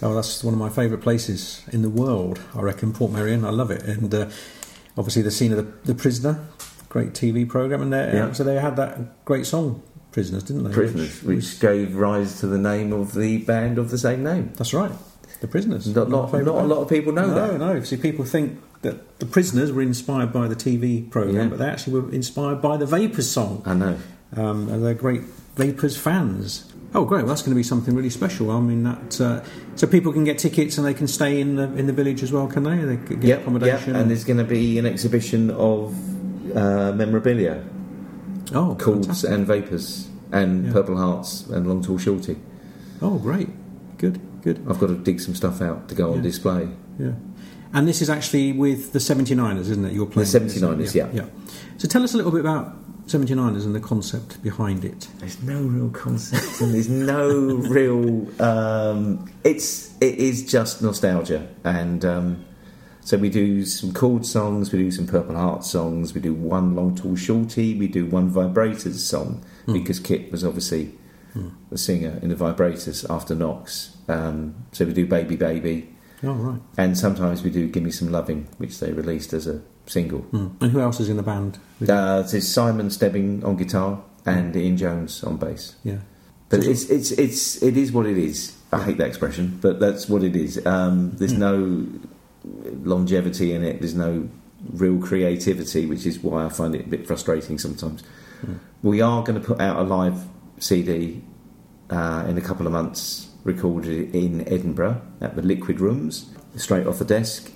[0.03, 2.39] Oh, that's one of my favourite places in the world.
[2.55, 3.45] I reckon Portmeirion.
[3.45, 4.29] I love it, and uh,
[4.97, 6.43] obviously the scene of the, the Prisoner,
[6.89, 8.31] great TV program, and they, Yeah.
[8.33, 10.71] so they had that great song, Prisoners, didn't they?
[10.73, 14.51] Prisoners, which gave rise to the name of the band of the same name.
[14.55, 14.91] that's right,
[15.39, 15.87] the Prisoners.
[15.87, 17.59] Not, not, not a lot of people know no, that.
[17.59, 17.81] no.
[17.83, 21.45] See, people think that the Prisoners were inspired by the TV program, Yeah.
[21.49, 23.61] but they actually were inspired by the Vapors song.
[23.67, 23.97] I know.
[24.35, 25.21] um, and they're great
[25.55, 26.70] Vapors fans.
[26.93, 27.19] Oh, great!
[27.19, 28.51] Well, that's going to be something really special.
[28.51, 29.41] I mean, that uh,
[29.75, 32.31] so people can get tickets and they can stay in the in the village as
[32.33, 32.77] well, can they?
[32.77, 33.93] They can get Yep, accommodation.
[33.93, 35.95] yep, and there's going to be an exhibition of
[36.55, 37.63] uh, memorabilia,
[38.53, 39.29] oh, Chords fantastic.
[39.31, 40.73] and Vapors, and Yeah.
[40.73, 42.35] Purple Hearts and Long Tall Shorty.
[43.01, 43.49] Oh, great!
[43.97, 44.65] Good, good.
[44.69, 46.67] I've got to dig some stuff out to go on display.
[46.99, 47.11] Yeah.
[47.73, 49.93] And this is actually with the 79ers, isn't it?
[49.93, 51.07] You're playing The 79ers, yeah.
[51.13, 51.25] yeah.
[51.77, 52.75] So tell us a little bit about
[53.07, 55.07] 79ers and the concept behind it.
[55.19, 57.29] There's no real concept and there's no
[57.69, 58.41] real.
[58.41, 62.45] Um, it's it is just nostalgia, and um,
[63.01, 66.75] so we do some chord songs, we do some Purple Heart songs, we do one
[66.75, 70.93] Long Tall Shorty, we do one Vibrators song because Kip was obviously
[71.69, 73.95] the singer in the Vibrators after Knox.
[74.07, 76.61] Um, so we do Baby Baby, Oh, right.
[76.77, 79.61] and sometimes we do Give Me Some Loving, which they released as a
[79.91, 80.21] single.
[80.21, 80.47] Hmm.
[80.61, 81.59] And who else is in the band?
[81.81, 85.75] Uh, there's Simon Stebbing on guitar and Ian Jones on bass.
[85.83, 85.99] yeah.
[86.49, 88.57] But it's it's it's it is what it is.
[88.73, 90.65] I hate that expression, but that's what it is.
[90.65, 91.87] Um, there's no
[92.83, 93.79] longevity in it.
[93.79, 94.27] There's no
[94.73, 98.03] real creativity, which is why I find it a bit frustrating sometimes.
[98.83, 100.27] We are going to put out a live
[100.59, 101.21] CD
[101.89, 106.99] uh, in a couple of months, recorded in Edinburgh at the Liquid Rooms, straight off
[106.99, 107.51] the desk.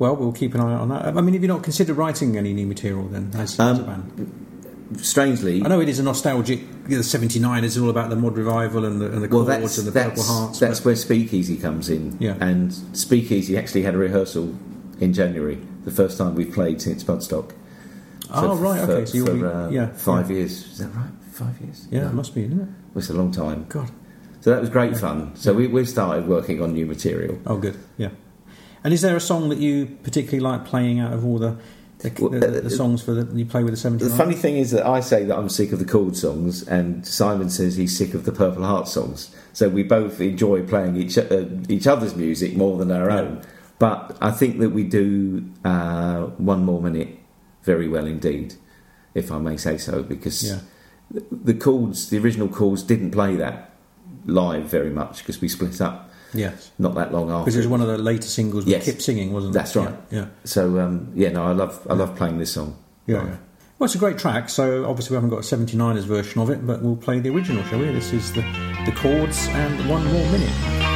[0.00, 1.04] Well, we'll keep an eye on that.
[1.16, 3.84] I mean, have you not considered writing any new material then, as, as a Um,
[3.84, 4.46] band?
[5.04, 6.60] Strangely, I know it is a nostalgic.
[6.60, 9.44] You know, the 79 is all about the mod revival and the, and the Well,
[9.44, 10.58] chords and the purple hearts.
[10.58, 12.16] that's but- where Speakeasy comes in.
[12.18, 12.34] Yeah.
[12.40, 14.54] And Speakeasy actually had a rehearsal
[14.98, 17.52] in January, the first time we've played since Budstock.
[18.32, 19.04] oh, right, for- okay.
[19.06, 19.44] So for, be.
[19.44, 19.92] uh, yeah.
[19.92, 20.36] five yeah.
[20.38, 20.64] years.
[20.72, 21.10] Is that right?
[21.30, 21.86] Five years?
[21.90, 22.08] Yeah, No.
[22.08, 22.68] it must be, isn't it?
[22.94, 23.66] Well, it's a long time.
[23.68, 23.90] God.
[24.40, 25.36] So that was great fun.
[25.36, 27.38] So we, we started working on new material.
[27.46, 27.76] Oh, good.
[27.98, 28.08] Yeah.
[28.84, 31.56] And is there a song that you particularly like playing out of all the
[31.98, 34.08] the, the, the songs for the you play with the 79?
[34.08, 37.06] The funny thing is that I say that I'm sick of the chord songs, and
[37.06, 39.34] Simon says he's sick of the Purple Heart songs.
[39.52, 43.42] So we both enjoy playing each uh, each other's music more than our own.
[43.78, 47.18] But I think that we do uh, one more minute
[47.64, 48.54] very well indeed,
[49.14, 50.60] if I may say so, because Yeah.
[51.10, 53.66] the, the chords, the original chords, didn't play that.
[54.26, 56.70] live very much because we split up Yes.
[56.78, 57.44] not that long after.
[57.44, 58.84] Because it was one of the later singles with Yes.
[58.84, 59.58] Kip singing, wasn't it?
[59.58, 59.94] That's right.
[60.10, 60.26] Yeah.
[60.44, 62.76] So um, yeah, no, I love I love playing this song.
[63.06, 63.18] Yeah.
[63.18, 63.28] live.
[63.28, 63.36] yeah.
[63.78, 66.66] Well, it's a great track, so obviously we haven't got a 79ers version of it,
[66.66, 67.86] but we'll play the original, shall we?
[67.86, 68.42] This is the,
[68.84, 70.89] the chords and one more minute.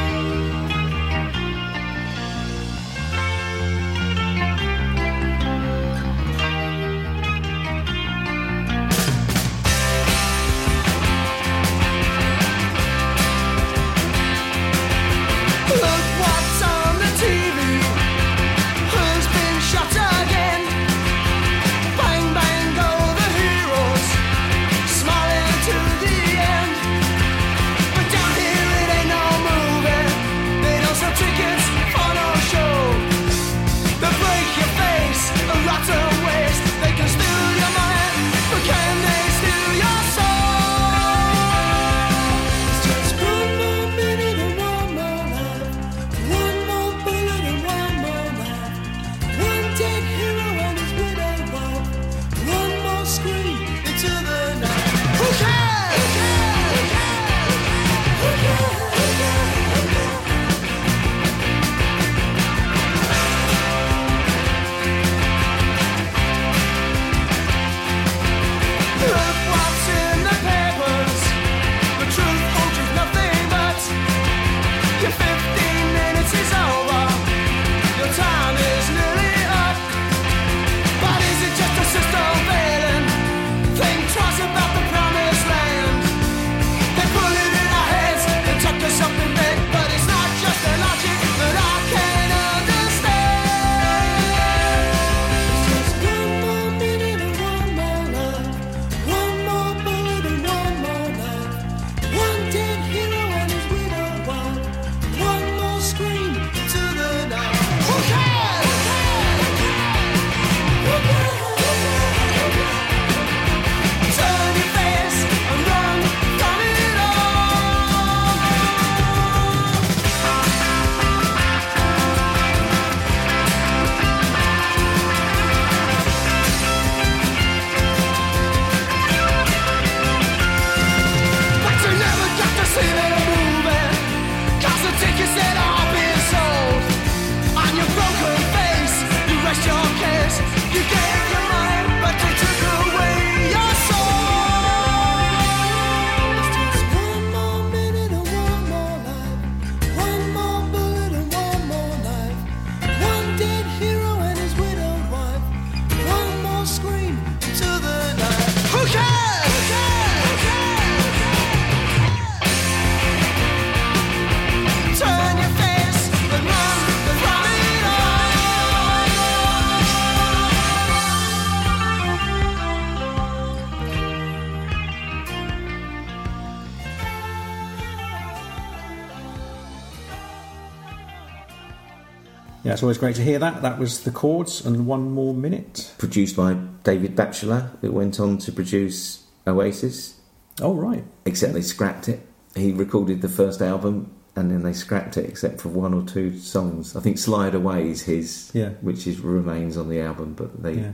[182.75, 183.61] It's always great to hear that.
[183.61, 185.93] That was the chords and one more minute.
[185.97, 190.15] Produced by David Batchelor, who went on to produce Oasis,
[190.61, 191.05] Oh, right.
[191.25, 192.27] except they scrapped it.
[192.53, 196.37] He recorded the first album and then they scrapped it except for one or two
[196.37, 196.97] songs.
[196.97, 198.71] I think Slide Away is his, Yeah.
[198.81, 200.91] which is remains on the album, but they Yeah.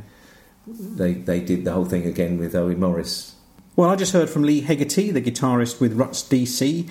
[0.67, 3.33] they they did the whole thing again with Owen Morris.
[3.75, 6.87] Well, I just heard from Leigh Heggarty, the guitarist with Ruts DC,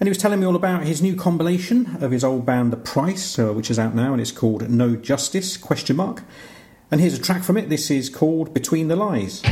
[0.00, 2.76] and he was telling me all about his new compilation of his old band The
[2.76, 5.56] Price, uh, which is out now, and it's called No Justice?
[5.56, 6.22] Question mark.
[6.90, 7.68] And here's a track from it.
[7.68, 9.42] This is called Between the Lies.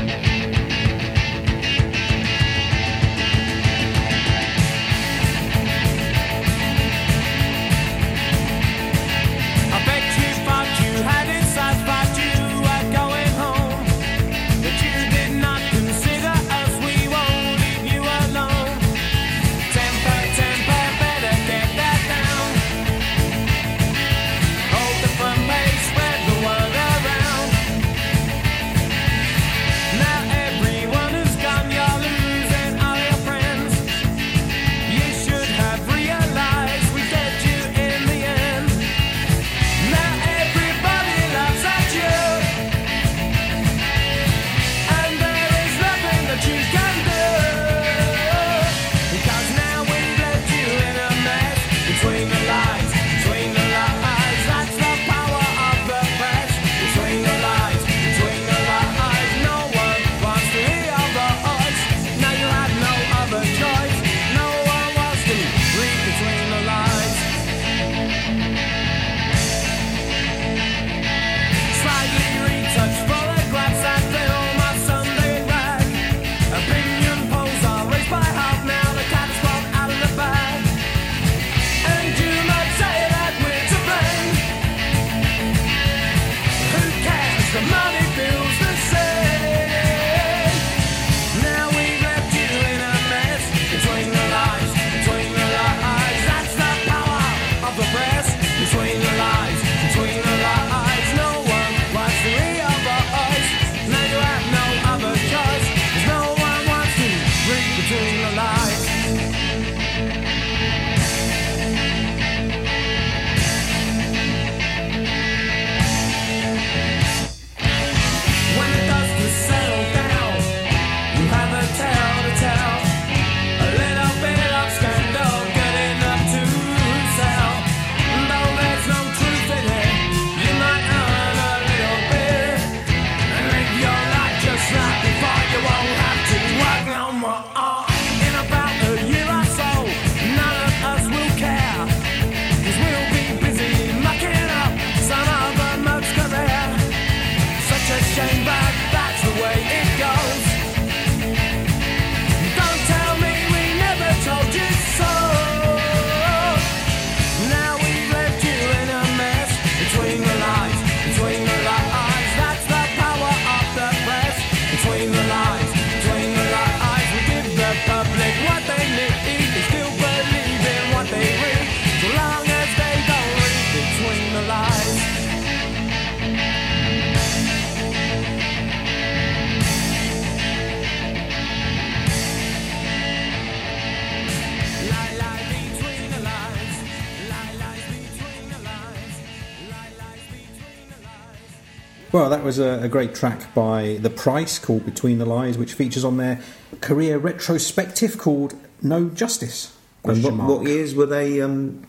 [192.53, 196.19] Was a, a great track by The Price called Between the Lies, which features on
[196.19, 196.39] their
[196.83, 199.75] career retrospective called No Justice.
[200.05, 201.87] And what, what years were they um,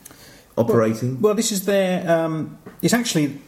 [0.58, 1.20] operating?
[1.20, 2.10] Well, this is their.
[2.10, 3.40] Um, it's actually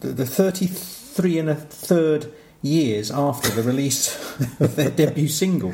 [0.00, 2.30] the, the 33 and a third
[2.60, 4.14] years after the release
[4.60, 5.72] of their debut single.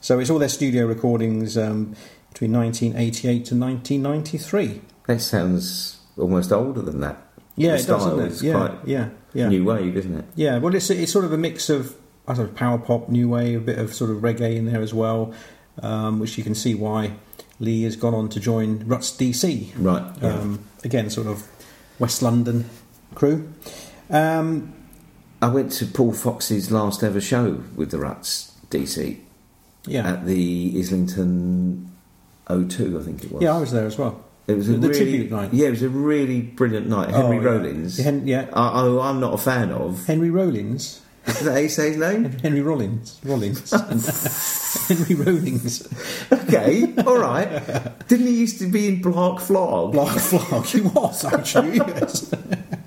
[0.00, 1.94] So it's all their studio recordings um,
[2.30, 4.80] between 1988 to 1993.
[5.06, 7.18] that sounds almost older than that.
[7.54, 8.32] Yeah, it does, style it?
[8.32, 9.48] is Yeah, quite yeah, yeah.
[9.48, 10.24] new wave, isn't it?
[10.34, 13.28] Yeah, well, it's, it's sort of a mix of I don't know, power pop, new
[13.28, 15.34] wave, a bit of sort of reggae in there as well,
[15.82, 17.14] um, which you can see why
[17.58, 19.70] Leigh has gone on to join Ruts DC.
[19.76, 20.04] Right.
[20.20, 20.34] Yeah.
[20.34, 21.46] Um, again, sort of
[21.98, 22.68] West London
[23.14, 23.52] crew.
[24.08, 24.72] Um,
[25.40, 29.18] I went to Paul Fox's last ever show with the Ruts DC
[29.86, 31.90] yeah, at the Islington
[32.48, 33.42] O2, I think it was.
[33.42, 34.24] yeah, I was there as well.
[34.48, 35.52] It was a The really, tribute night.
[35.54, 37.10] Yeah, it was a really brilliant night.
[37.10, 37.48] Henry Oh, yeah.
[37.48, 37.98] Rollins.
[37.98, 38.48] Hen- yeah.
[38.52, 40.04] I, I, I'm not a fan of.
[40.06, 41.00] Henry Rollins.
[41.26, 42.24] Is that how you say his name?
[42.42, 43.20] Henry Rollins.
[43.24, 43.70] Rollins.
[44.88, 45.86] Henry Rollins.
[46.32, 47.48] okay, all right.
[48.08, 49.92] Didn't he used to be in Blark Flog?
[49.92, 50.64] Black Flag.
[50.66, 51.78] He was actually.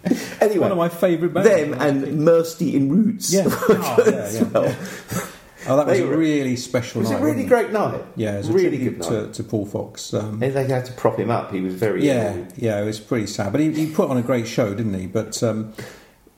[0.06, 0.42] Yes.
[0.42, 1.50] Anyway, One of my favourite bands.
[1.50, 3.34] them and Misty in Roots.
[3.34, 3.46] Yeah.
[3.48, 4.64] Oh, yeah, yeah, well.
[4.66, 5.26] yeah.
[5.68, 7.10] Oh, that was a really special night.
[7.10, 7.22] It was night.
[7.22, 8.02] a really great night.
[8.16, 9.34] Yeah, it was a really good to, night.
[9.34, 10.14] to Paul Fox.
[10.14, 11.52] Um, they had to prop him up.
[11.52, 12.48] He was very yeah, ill.
[12.56, 13.52] yeah, it was pretty sad.
[13.52, 15.08] But he, he put on a great show, didn't he?
[15.08, 15.74] But um,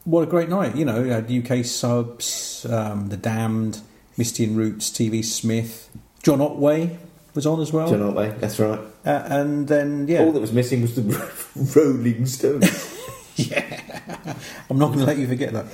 [0.06, 0.76] what a great night.
[0.76, 3.82] You know, had UK subs, um, The Damned,
[4.18, 5.90] Misty and Roots, TV Smith,
[6.24, 6.98] John Otway
[7.36, 7.90] was on as well.
[7.90, 8.80] John Otway, that's right.
[9.06, 11.32] uh, and then, yeah, All that was missing was the
[11.76, 12.94] Rolling Stones.
[13.40, 14.34] Yeah,
[14.68, 15.68] I'm not going to let you forget that.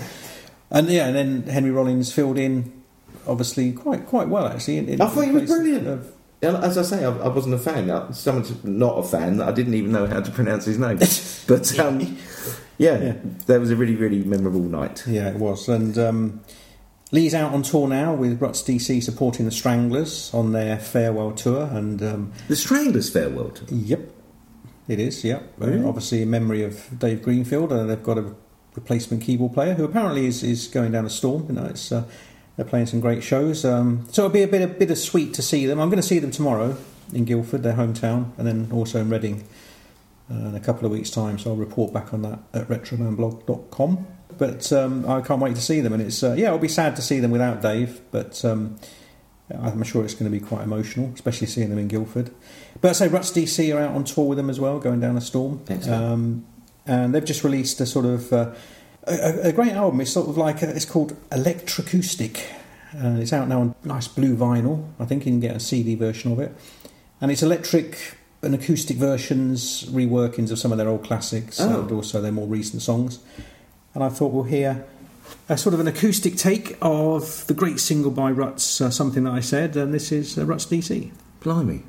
[0.70, 2.83] And yeah, and then Henry Rollins filled in,
[3.28, 4.78] obviously, quite quite well, actually.
[4.78, 5.88] In, in I thought he was brilliant.
[5.88, 6.12] of-
[6.42, 7.90] As I say, I, I wasn't a fan.
[7.90, 9.42] Uh, Someone's not a fan.
[9.42, 11.00] I didn't even know how to pronounce his name.
[11.48, 12.00] But um,
[12.78, 13.16] yeah, Yeah.
[13.48, 15.04] that was a really, really memorable night.
[15.08, 15.68] Yeah, it was.
[15.70, 16.42] And um,
[17.12, 21.64] Leigh's out on tour now with Ruts DC supporting the Stranglers on their farewell tour.
[21.72, 23.68] And um, The Stranglers farewell tour.
[23.72, 24.02] yep,
[24.88, 25.24] it is.
[25.24, 25.86] Yep, Uh, Really?
[25.86, 28.34] obviously in memory of Dave Greenfield, and they've got a
[28.76, 31.46] replacement keyboard player who apparently is, is going down a storm.
[31.48, 32.04] You know, it's uh,
[32.56, 33.66] they're playing some great shows.
[33.66, 35.80] Um, so it'll be a bit a bit of sweet to see them.
[35.80, 36.78] I'm going to see them tomorrow
[37.14, 39.44] in Guildford, their hometown, and then also in Reading
[40.32, 41.38] uh, in a couple of weeks' time.
[41.40, 44.08] So I'll report back on that at retromanblog.com.
[44.38, 46.96] But um, I can't wait to see them, and it's uh, yeah, it'll be sad
[46.96, 48.78] to see them without Dave, but um,
[49.52, 52.32] I'm sure it's going to be quite emotional, especially seeing them in Guildford.
[52.82, 55.18] But I say Ruts DC are out on tour with them as well, going down
[55.18, 56.46] a storm, um,
[56.88, 58.54] and they've just released a sort of uh,
[59.08, 60.02] a, a great album.
[60.02, 62.44] It's sort of like a, it's called Electroacoustic.
[62.96, 64.88] Uh, it's out now on nice blue vinyl.
[65.00, 66.56] I think you can get a CD version of it,
[67.22, 71.82] and it's electric and acoustic versions, reworkings of some of their old classics, Oh.
[71.82, 73.20] and also their more recent songs.
[73.96, 74.86] And I thought we'll hear
[75.50, 79.32] a sort of an acoustic take of the great single by Ruts, uh, something that
[79.34, 81.12] I said, and this is uh, Ruts DC.
[81.42, 81.84] Blimey.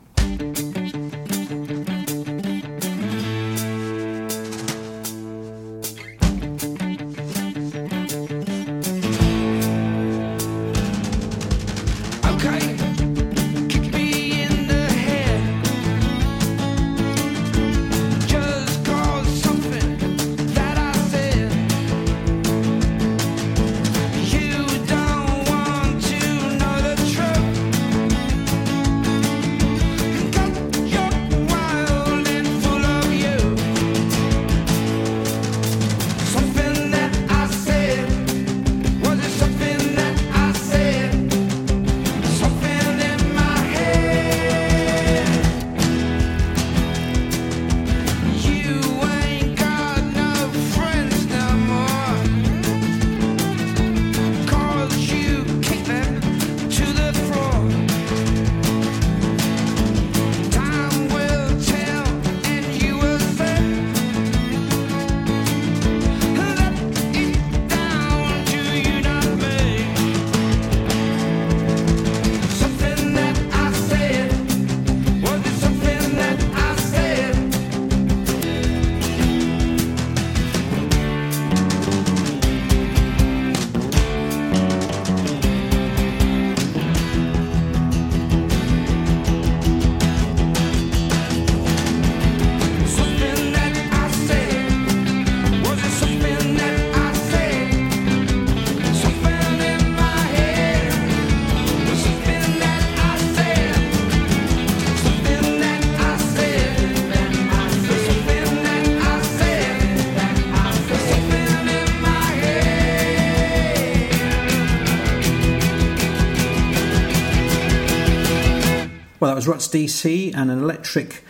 [119.44, 121.22] Was Ruts DC and an electric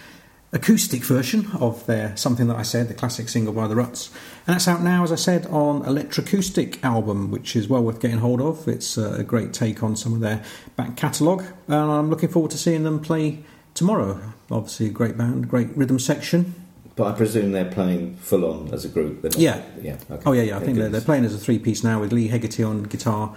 [0.53, 4.09] acoustic version of their Something That I Said, the classic single by the Ruts.
[4.47, 8.19] And that's out now, as I said, on Electroacoustic album, which is well worth getting
[8.19, 8.69] hold of.
[8.69, 10.45] It's uh, a great take on some of their
[10.77, 11.43] back catalogue.
[11.67, 13.41] And I'm looking forward to seeing them play
[13.75, 14.21] tomorrow.
[14.49, 16.55] Obviously, a great band, great rhythm section.
[16.95, 19.25] But I presume they're playing full on as a group.
[19.25, 19.61] Not- Yeah.
[19.83, 19.97] yeah.
[20.09, 20.23] Okay.
[20.25, 20.57] Oh, yeah, yeah.
[20.57, 23.35] I think they're, they're playing as a three piece now with Leigh Heggarty on guitar,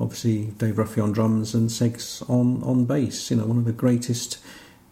[0.00, 3.30] obviously Dave Ruffy on drums, and Segs on, on bass.
[3.30, 4.38] You know, one of the greatest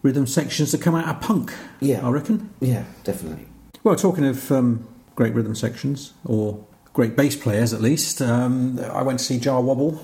[0.01, 2.05] rhythm sections to come out of punk, Yeah.
[2.05, 2.49] I reckon.
[2.59, 3.45] Yeah, definitely.
[3.83, 9.01] Well, talking of um, great rhythm sections, or great bass players at least, um, I
[9.01, 10.03] went to see Jah Wobble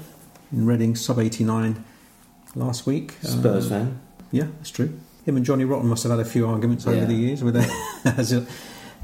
[0.52, 1.84] in Reading Sub 89
[2.56, 3.16] last week.
[3.22, 4.00] Spurs Um, fan.
[4.32, 4.98] Yeah, that's true.
[5.26, 7.44] Him and Johnny Rotten must have had a few arguments over the years.
[7.44, 7.70] With their,
[8.18, 8.32] as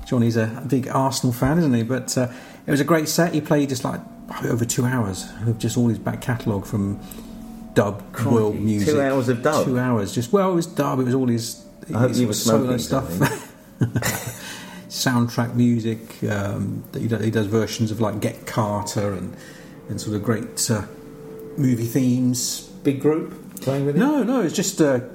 [0.06, 1.84] Johnny's a big Arsenal fan, isn't he?
[1.84, 2.32] But uh,
[2.66, 3.34] it was a great set.
[3.34, 3.99] He played just like
[4.43, 6.99] over two hours of just all his back catalogue from
[7.74, 8.36] dub Crikey.
[8.36, 8.93] world music.
[8.93, 9.66] Two hours of dub?
[9.66, 10.14] Two hours.
[10.14, 10.99] Just well, it was dub.
[10.99, 11.66] It was all his.
[11.93, 13.51] I hope his you were solo smoking stuff.
[14.89, 16.24] soundtrack music.
[16.24, 19.36] Um, that he, does, he does versions of like Get Carter and
[19.89, 20.86] and sort of great uh,
[21.58, 22.62] movie themes.
[22.84, 24.01] Big group playing with him?
[24.01, 25.10] No, no, it's just a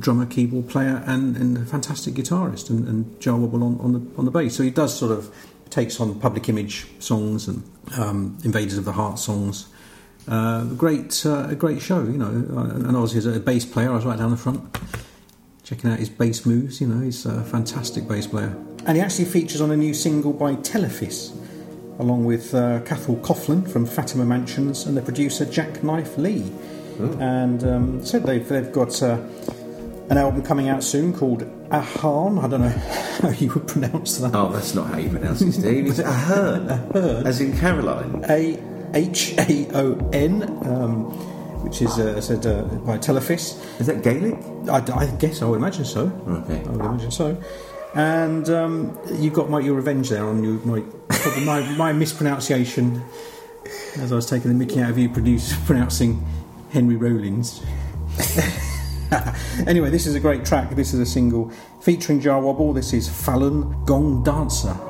[0.00, 4.00] drummer, keyboard player, and, and a fantastic guitarist, and, and Jah Wobble on, on the
[4.18, 4.56] on the bass.
[4.56, 5.32] So he does sort of
[5.68, 7.62] takes on public image songs and
[7.96, 9.68] um, Invaders of the Heart songs.
[10.28, 12.26] Uh, great, uh, a great show, you know.
[12.56, 14.60] Uh, And obviously, as a bass player, I was right down the front,
[15.62, 16.80] checking out his bass moves.
[16.80, 18.54] You know, he's a fantastic bass player.
[18.86, 21.32] And he actually features on a new single by Telefis,
[21.98, 26.52] along with uh, Cathal Coughlan from Fatima Mansions and the producer Jacknife Lee.
[27.18, 29.16] And um, said they've, they've got uh,
[30.10, 32.38] an album coming out soon called Ahern.
[32.38, 32.68] I don't know
[33.20, 34.34] how you would pronounce that.
[34.34, 35.86] Oh, that's not how you pronounce it, Steve.
[35.86, 36.68] It's Ahern.
[36.94, 37.26] Ahern.
[37.26, 38.24] As in Caroline.
[38.28, 38.60] A
[38.92, 41.04] H A O N, um,
[41.62, 43.80] which is uh, said uh, by Telefis.
[43.80, 44.34] Is that Gaelic?
[44.68, 46.06] I, I guess I would imagine so.
[46.26, 46.58] Okay.
[46.58, 47.40] I would imagine so.
[47.94, 50.82] And um, you got my, your revenge there on your, my,
[51.44, 53.02] my my mispronunciation
[53.96, 56.24] as I was taking the mickey out of you produce, pronouncing
[56.72, 57.62] Henry Rollins.
[59.66, 60.70] anyway, this is a great track.
[60.70, 61.50] This is a single
[61.80, 62.72] featuring Jah Wobble.
[62.72, 64.89] This is Falun Gong Dancer.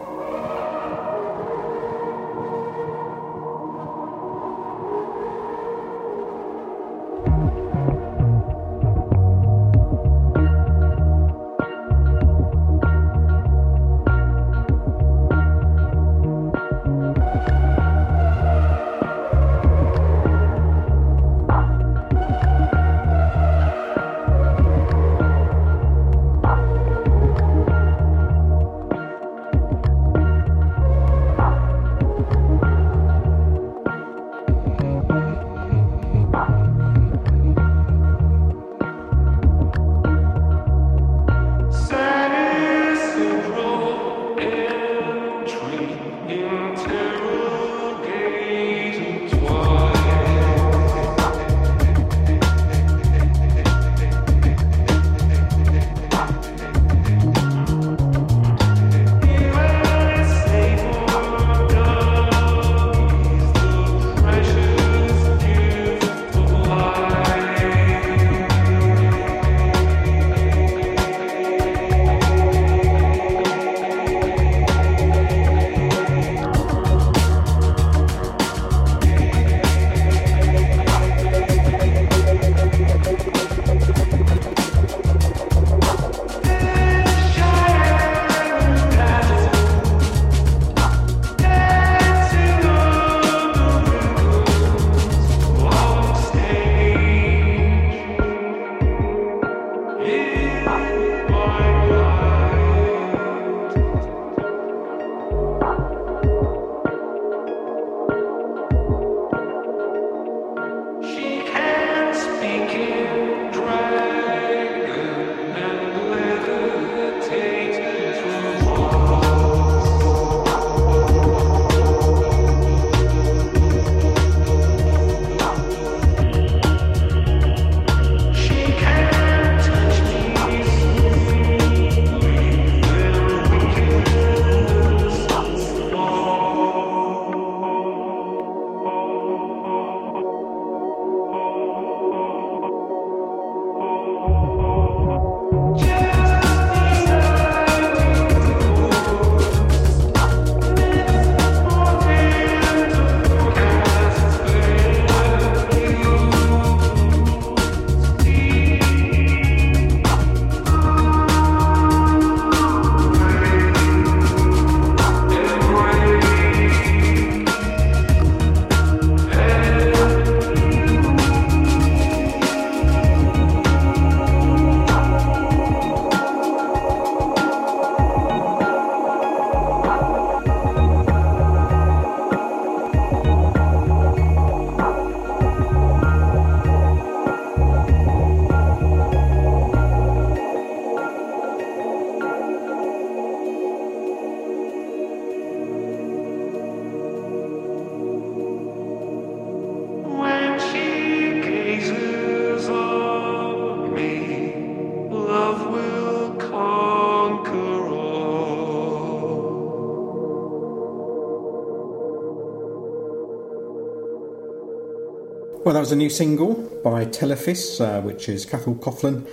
[215.71, 219.25] Well, that was a new single by Telefis, uh, which is Cathal Coughlan,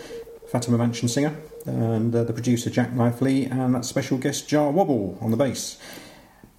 [0.47, 1.35] Fatima Mansion singer,
[1.65, 5.79] and uh, the producer Jacknife Lee, and that special guest Jah Wobble on the bass.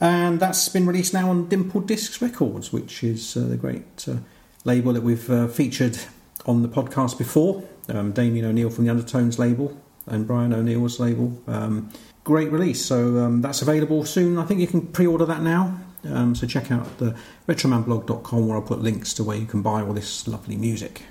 [0.01, 4.17] And that's been released now on Dimple Discs Records, which is uh, the great uh,
[4.65, 5.97] label that we've uh, featured
[6.45, 7.63] on the podcast before.
[7.89, 11.41] Um, Damian O'Neill from the Undertones label and Brian O'Neill's label.
[11.47, 11.93] Um,
[12.25, 12.85] great release.
[12.85, 14.39] So um, that's available soon.
[14.39, 15.79] I think you can pre-order that now.
[16.05, 17.17] Um, so check out the
[17.49, 21.03] retromanblog.com where I'll put links to where you can buy all this lovely music.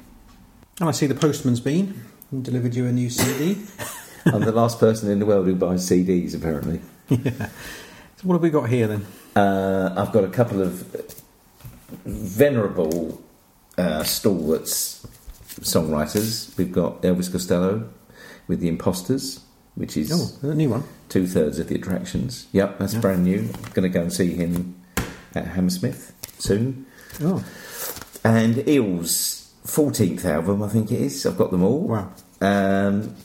[0.80, 3.62] And I see the postman's been and delivered you a new CD.
[4.26, 6.82] I'm the last person in the world who buys CDs, apparently.
[7.10, 7.48] yeah.
[8.18, 9.06] So what have we got here then?
[9.36, 11.14] Uh, I've got a couple of
[12.06, 13.22] venerable
[13.78, 15.06] uh, stalwarts
[15.62, 16.56] songwriters.
[16.58, 17.90] We've got Elvis Costello
[18.48, 19.42] with The Imposters,
[19.76, 20.12] which is
[20.44, 20.84] Oh, a new one.
[21.10, 22.48] two thirds of the attractions.
[22.52, 23.00] Yep, that's Yeah.
[23.02, 23.40] brand new.
[23.54, 24.76] I'm going to go and see him
[25.38, 26.86] at Hammersmith soon.
[27.22, 27.44] Oh,
[28.24, 31.26] And Eels' 14th album, I think it is.
[31.26, 31.80] I've got them all.
[31.80, 32.12] wow.
[32.42, 33.16] Um,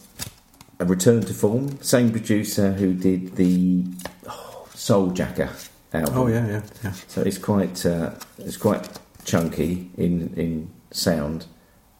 [0.78, 1.80] a return to form.
[1.82, 3.84] Same producer who did the
[4.26, 6.18] oh, Souljacker album.
[6.18, 6.92] Oh, yeah, yeah, yeah.
[7.06, 11.46] So it's quite uh, it's quite chunky in in sound,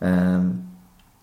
[0.00, 0.68] um,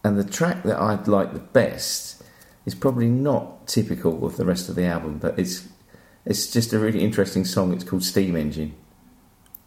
[0.03, 2.23] and the track that I'd like the best
[2.65, 5.67] is probably not typical of the rest of the album, but it's
[6.25, 7.73] it's just a really interesting song.
[7.73, 8.75] It's called Steam Engine.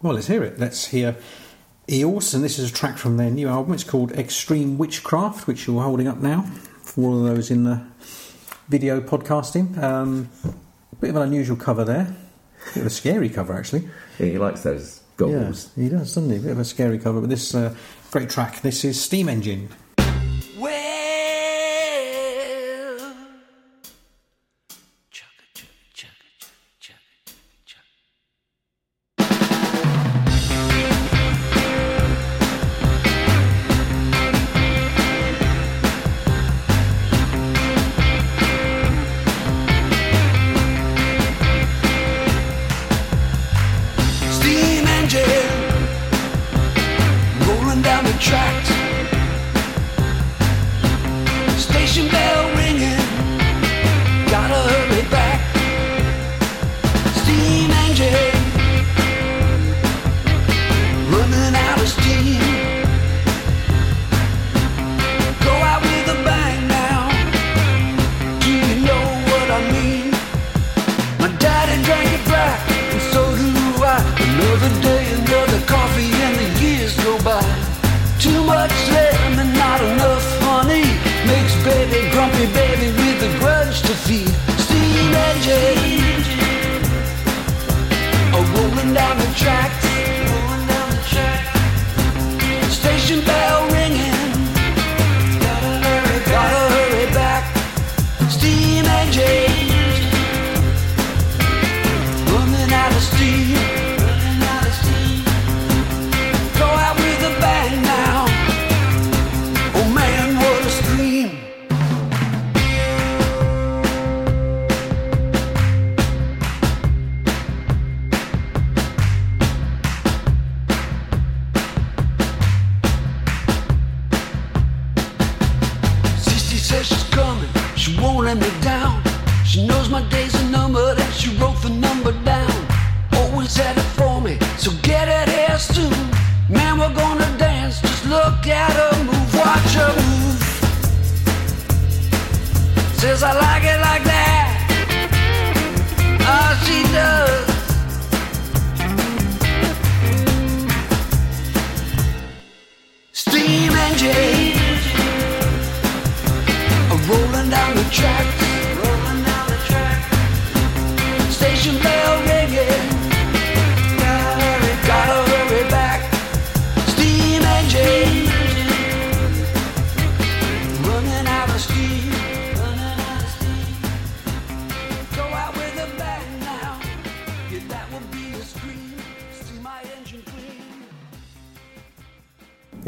[0.02, 0.58] Well, let's hear it.
[0.58, 1.14] Let's hear
[1.88, 3.72] Eels, and this is a track from their new album.
[3.72, 6.42] It's called Extreme Witchcraft, which you're holding up now
[6.82, 7.84] for all of those in the
[8.68, 9.80] video podcasting.
[9.80, 10.28] Um,
[11.00, 12.16] bit of an unusual cover there.
[12.74, 13.88] Bit of a scary cover, actually.
[14.18, 15.70] Yeah, he likes those goggles.
[15.76, 16.38] Yeah, he does, doesn't he?
[16.40, 17.72] Bit of a scary cover, but this uh,
[18.10, 18.60] great track.
[18.62, 19.68] This is Steam Engine.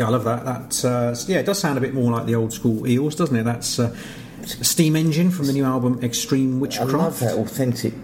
[0.04, 0.44] Yeah, I love that.
[0.44, 3.34] That uh, yeah, it does sound a bit more like the old school Eels, doesn't
[3.36, 3.44] it?
[3.44, 3.96] That's uh,
[4.44, 6.92] Steam Engine from the new album Extreme Witchcraft.
[6.94, 7.94] I love that authentic.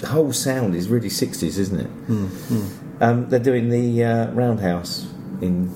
[0.00, 1.86] The whole sound is really 60s, isn't it?
[1.86, 5.06] Hmm, Um, they're doing the uh, Roundhouse
[5.40, 5.70] in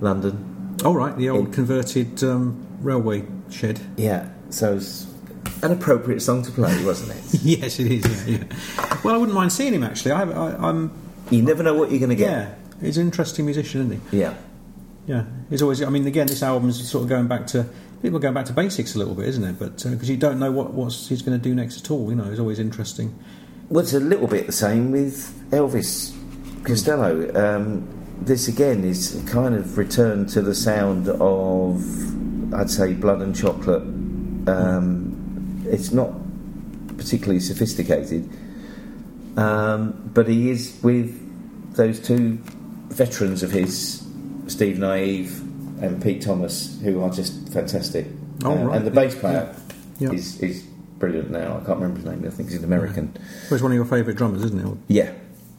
[0.00, 0.76] London.
[0.84, 3.80] Oh right, the old In- converted um, railway shed.
[3.96, 5.06] Yeah, so it's
[5.62, 7.42] an appropriate song to play, wasn't it?
[7.42, 8.28] yes, it is.
[8.28, 8.98] Yeah, yeah.
[9.04, 10.12] Well, I wouldn't mind seeing him actually.
[10.12, 10.90] I, I, I'm
[11.30, 12.30] you never know what you're going to get.
[12.30, 12.54] yeah.
[12.82, 14.18] He's an interesting musician, isn't he?
[14.18, 14.34] Yeah.
[15.06, 15.82] Yeah, he's always.
[15.82, 17.66] I mean, again, this album's sort of going back to
[18.02, 19.58] people going back to basics a little bit, isn't it?
[19.58, 22.16] But because you don't know what what's he's going to do next at all, you
[22.16, 23.16] know, it's always interesting.
[23.68, 26.14] Well, it's a little bit the same with Elvis
[26.64, 27.32] Costello.
[27.34, 27.88] Um,
[28.20, 33.82] this again is kind of return to the sound of, I'd say, blood and chocolate.
[33.82, 36.12] Um, it's not
[36.96, 38.28] particularly sophisticated,
[39.36, 41.18] um, but he is with
[41.74, 42.38] those two
[42.92, 44.02] veterans of his,
[44.46, 45.40] Steve Nieve
[45.82, 48.06] and Pete Thomas, who are just fantastic.
[48.44, 48.76] Oh, Uh, right.
[48.76, 49.54] And the bass player
[49.98, 50.10] Yeah.
[50.12, 50.62] is, is
[50.98, 51.54] brilliant now.
[51.60, 52.24] I can't remember his name.
[52.26, 53.12] I think he's an American.
[53.14, 54.94] Well, he's one of your favourite drummers, isn't he?
[54.98, 55.12] Yeah,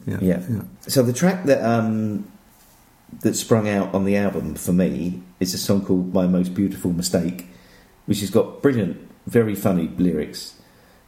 [0.06, 0.42] Yeah, yeah.
[0.50, 0.62] yeah.
[0.88, 2.26] So the track that um,
[3.22, 6.92] that sprung out on the album for me is a song called "My Most Beautiful
[6.94, 7.48] Mistake,"
[8.06, 10.56] which has got brilliant, very funny lyrics,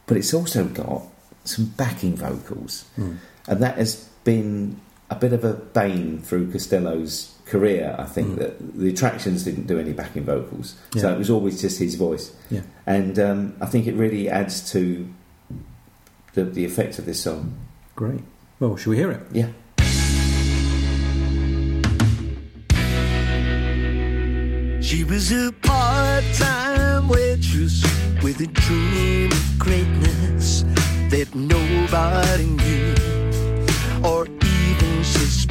[0.06, 1.02] but it's also got
[1.44, 3.18] some backing vocals, and
[3.62, 4.80] that has been
[5.10, 7.94] a bit of a bane through Costello's career.
[7.98, 11.78] I think that the attractions didn't do any backing vocals, so it was always just
[11.78, 12.62] his voice, Yeah.
[12.86, 15.08] and um, I think it really adds to
[16.34, 17.54] the, the effect of this song.
[17.94, 18.20] Great.
[18.58, 19.20] Well, should we hear it?
[19.32, 19.48] Yeah.
[24.80, 27.82] She was a part-time waitress
[28.22, 30.62] with a dream of greatness
[31.10, 32.94] that nobody knew
[34.08, 34.45] or even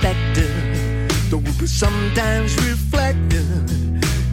[0.05, 1.09] suspected.
[1.29, 3.47] Though was sometimes reflected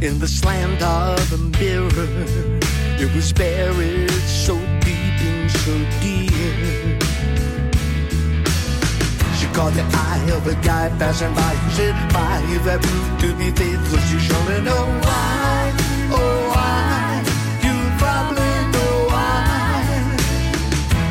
[0.02, 2.60] in the slant of a mirror.
[3.00, 4.54] It was buried so
[4.84, 6.98] deep and so dear.
[9.38, 13.20] She caught the eye of a guy passing by who said, Why, if I prove
[13.22, 15.72] to be faithful, you surely know why.
[16.12, 17.22] Oh, why?
[17.64, 20.16] You probably know why.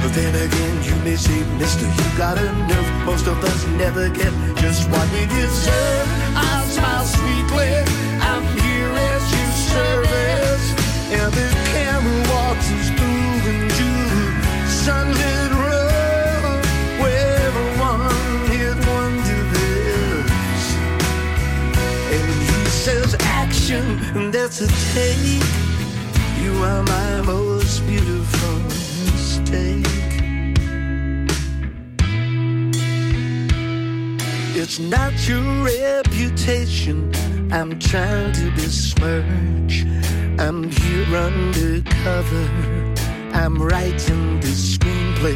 [0.02, 3.06] But then again, you say, Mister, you got a nerve.
[3.06, 6.08] Most of us never get just what we deserve.
[6.36, 7.74] I smile sweetly.
[8.22, 10.66] I'm here as your service.
[11.18, 13.58] And the camera walks us through the
[14.70, 16.64] sunlit road
[17.02, 18.02] where everyone
[18.54, 20.64] hit wonders.
[22.16, 23.84] And he says, Action,
[24.16, 25.44] and that's a take.
[26.42, 28.41] You are my most beautiful
[34.72, 37.12] It's not your reputation
[37.52, 39.84] I'm trying to besmirch.
[40.40, 42.48] I'm here undercover.
[43.34, 45.36] I'm writing this screenplay.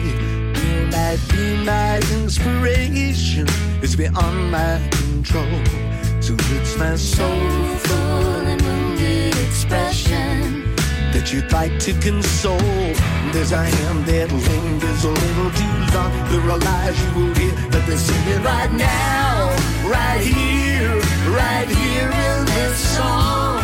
[0.63, 3.45] You might be my inspiration.
[3.83, 5.65] It's beyond my control.
[6.21, 10.73] So it's my soulful and wounded expression
[11.11, 12.57] that you'd like to console.
[13.33, 16.11] There's I am that lingers a little too long.
[16.31, 19.24] There are lies you will hear, but they're singing right now,
[19.87, 20.95] right here,
[21.29, 23.63] right here in this song.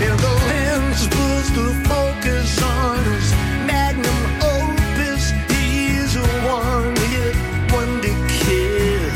[0.00, 3.32] And the lens puts the focus on his
[3.66, 5.30] magnum opus.
[5.48, 7.36] He's a one-hit
[7.72, 9.12] wonder kid.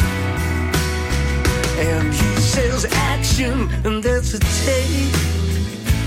[1.78, 5.14] And he says action, and that's a take.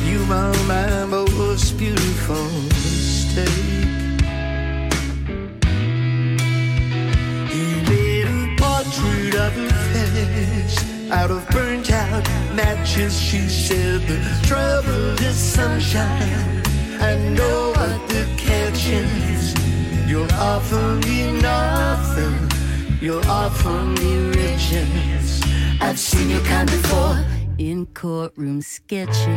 [0.06, 3.83] You are my most beautiful mistake.
[11.14, 12.24] Out of burnt out
[12.56, 13.20] matches.
[13.20, 16.64] She said the trouble is sunshine.
[17.00, 19.54] I know what the catch is.
[20.10, 22.36] You'll offer me nothing.
[23.00, 25.42] You'll offer me riches.
[25.80, 27.24] I've seen your kind before
[27.60, 29.28] in courtroom sketches.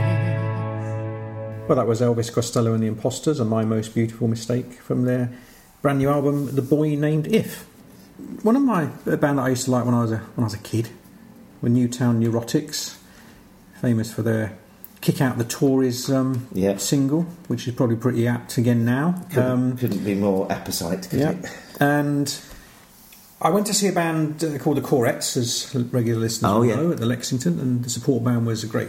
[1.68, 5.30] Well, that was Elvis Costello and the Imposters and My Most Beautiful Mistake from their
[5.82, 7.66] brand new album, The Boy Named If.
[8.42, 10.44] One of my a band that I used to like when I was a when
[10.44, 10.88] I was a kid
[11.62, 12.96] were Newtown Neurotics,
[13.80, 14.56] famous for their
[15.00, 16.76] "Kick Out the Tories" um, Yeah.
[16.78, 19.22] single, which is probably pretty apt again now.
[19.30, 21.46] Couldn't, Um, couldn't be more apposite, could yeah, it?
[21.80, 22.34] and
[23.40, 26.66] I went to see a band uh, called the Courettes, as regular listeners Oh, will
[26.66, 26.76] yeah.
[26.76, 28.88] know, at the Lexington, and the support band was a great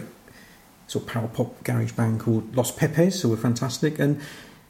[0.86, 4.18] sort of power pop garage band called Los Pepes, who were fantastic, and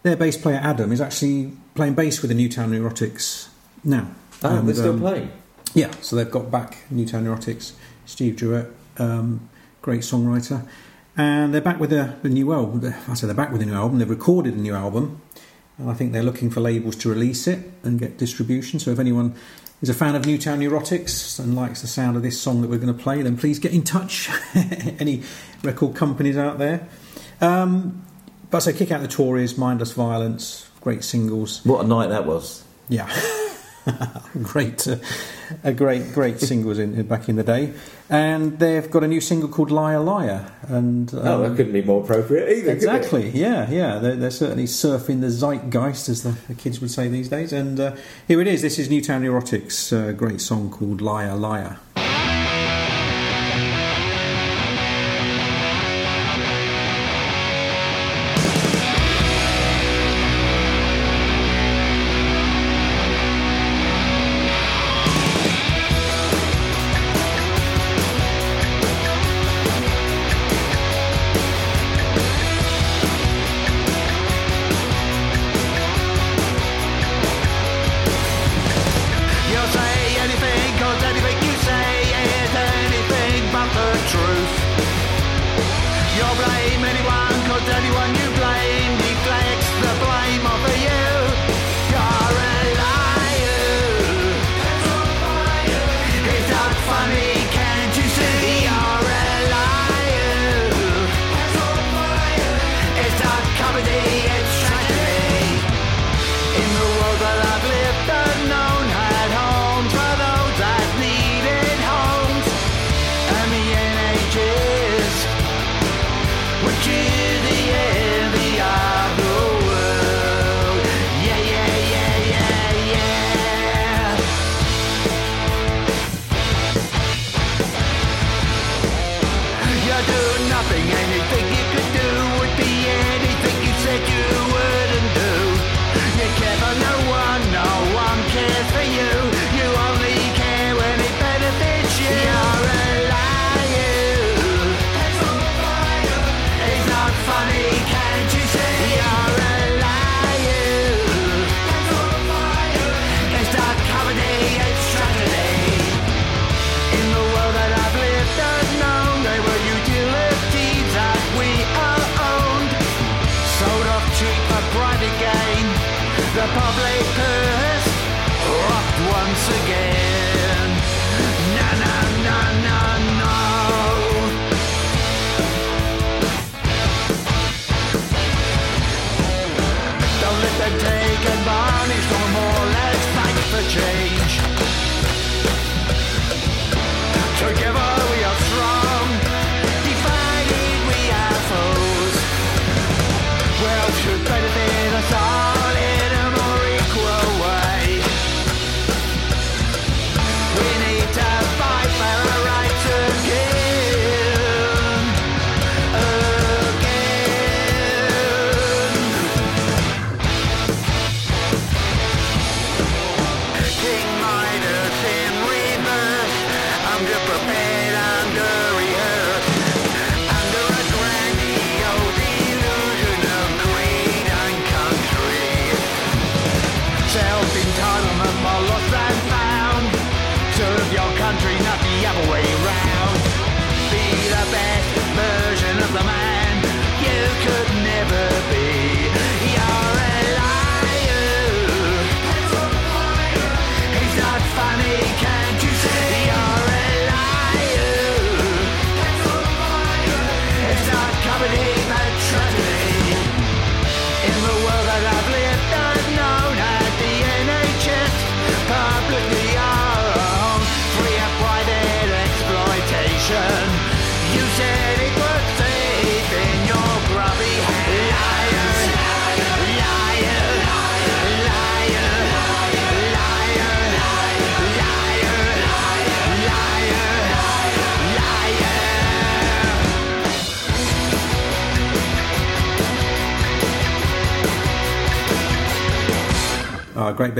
[0.02, 3.48] their bass player Adam is actually playing bass with the Newtown Neurotics
[3.84, 4.08] now.
[4.42, 5.30] Oh, And, they're still um, playing.
[5.74, 7.72] Yeah, so they've got back Newtown Neurotics,
[8.08, 9.48] Steve Drewett, um,
[9.82, 10.66] great songwriter,
[11.14, 12.94] and they're back with the, the new album.
[13.06, 13.98] I say they're back with a new album.
[13.98, 15.20] They've recorded a new album,
[15.76, 18.80] and I think they're looking for labels to release it and get distribution.
[18.80, 19.34] So if anyone
[19.82, 22.78] is a fan of Newtown Neurotics and likes the sound of this song that we're
[22.78, 24.30] going to play, then please get in touch.
[24.98, 25.22] Any
[25.62, 26.88] record companies out there?
[27.42, 28.06] Um,
[28.50, 31.62] but so kick out the Tories, mindless violence, great singles.
[31.62, 32.64] What a night that was.
[32.88, 33.06] Yeah.
[34.42, 34.96] great, uh,
[35.64, 37.72] a great, great singles in, back in the day,
[38.08, 41.82] and they've got a new single called "Liar Liar," and um, Oh, that couldn't be
[41.82, 42.72] more appropriate either.
[42.72, 43.30] Exactly.
[43.30, 43.98] Yeah, yeah.
[43.98, 47.52] They're, they're certainly surfing the zeitgeist, as the, the kids would say these days.
[47.52, 48.62] And uh, here it is.
[48.62, 51.78] This is Newtown Neurotics' uh, great song called "Liar Liar."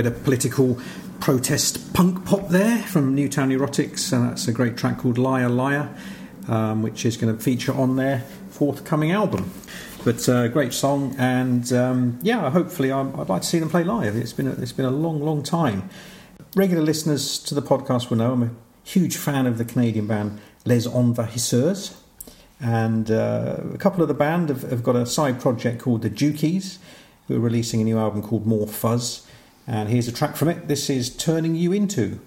[0.03, 0.79] Bit of political
[1.19, 5.93] protest punk pop there from Newtown Neurotics, and that's a great track called Liar Liar,
[6.47, 8.19] um, which is going to feature on their
[8.49, 9.51] forthcoming album.
[10.05, 13.83] But uh, great song, and um, yeah, hopefully i I'd like to see them play
[13.83, 14.15] live.
[14.15, 15.89] It's been a, it's been a long, long time.
[16.55, 18.51] Regular listeners to the podcast will know I'm a
[18.85, 21.97] huge fan of the Canadian band Les Envahisseurs.
[22.61, 26.09] And uh, a couple of the band have, have got a side project called the
[26.09, 26.77] Dukies,
[27.27, 29.25] who are releasing a new album called More Fuzz.
[29.69, 30.67] And here's a track from it.
[30.67, 32.19] This is Turning You Into.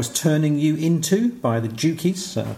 [0.00, 2.54] Was Turning You Into by the Dukies, uh,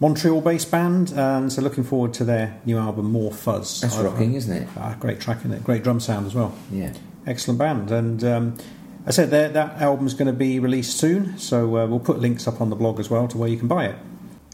[0.00, 3.82] Montreal based band, and so looking forward to their new album, More Fuzz.
[3.82, 4.68] That's I- rocking, isn't it?
[4.76, 6.52] Ah, great track in it, great drum sound as well.
[6.72, 6.92] Yeah.
[7.24, 7.92] Excellent band.
[7.92, 8.56] And um,
[9.06, 12.48] I said that, that album's going to be released soon, so uh, we'll put links
[12.48, 13.94] up on the blog as well to where you can buy it.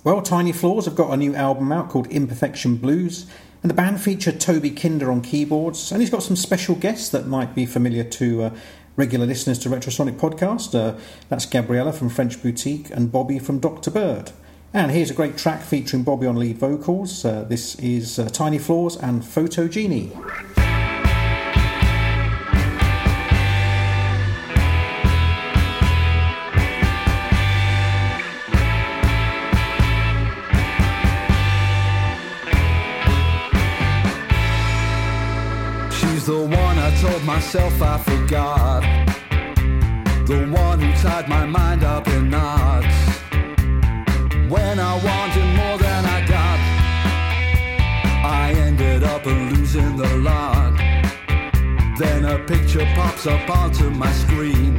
[0.04, 3.24] Well, Tiny Floors have got a new album out called Imperfection Blues,
[3.62, 7.26] and the band feature Toby Kinder on keyboards, and he's got some special guests that
[7.26, 8.50] might be familiar to uh,
[8.96, 10.74] regular listeners to Retrosonic Podcast.
[10.74, 10.98] Uh,
[11.28, 13.90] that's Gabriella from French Boutique and Bobby from Dr.
[13.90, 14.32] Bird.
[14.74, 17.24] And here's a great track featuring Bobby on lead vocals.
[17.24, 20.12] Uh, this is uh, Tiny Floors and Photo Genie.
[37.24, 38.82] Myself I forgot.
[40.26, 42.86] The one who tied my mind up in knots.
[44.48, 46.58] When I wanted more than I got,
[48.24, 50.76] I ended up losing the lot.
[51.98, 54.76] Then a picture pops up onto my screen.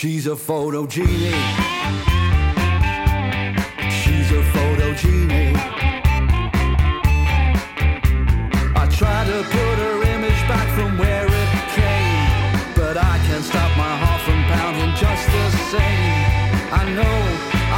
[0.00, 1.34] She's a photo genie.
[3.90, 5.56] She's a photo genie.
[8.76, 13.76] I try to put her image back from where it came, but I can't stop
[13.76, 16.14] my heart from pounding just the same.
[16.70, 17.18] I know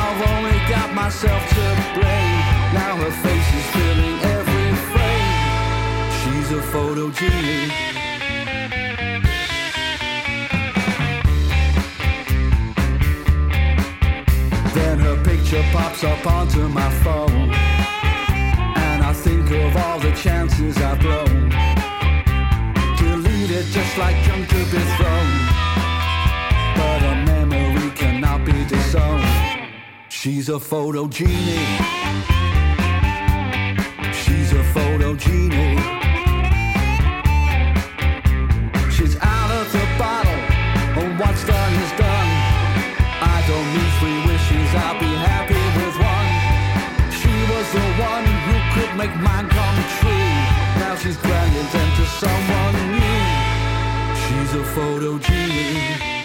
[0.03, 1.90] I've only got myself to
[16.01, 17.51] pops up onto my phone.
[18.77, 21.49] And I think of all the chances I've blown.
[22.97, 25.31] Deleted just like junk to be thrown.
[26.77, 29.25] But a memory cannot be disowned.
[30.09, 31.67] She's a photo genie.
[34.13, 36.00] She's a photo genie.
[49.01, 50.29] Make mine come true.
[50.83, 53.23] Now she's brilliant and to someone new.
[54.23, 56.20] She's a photo genie.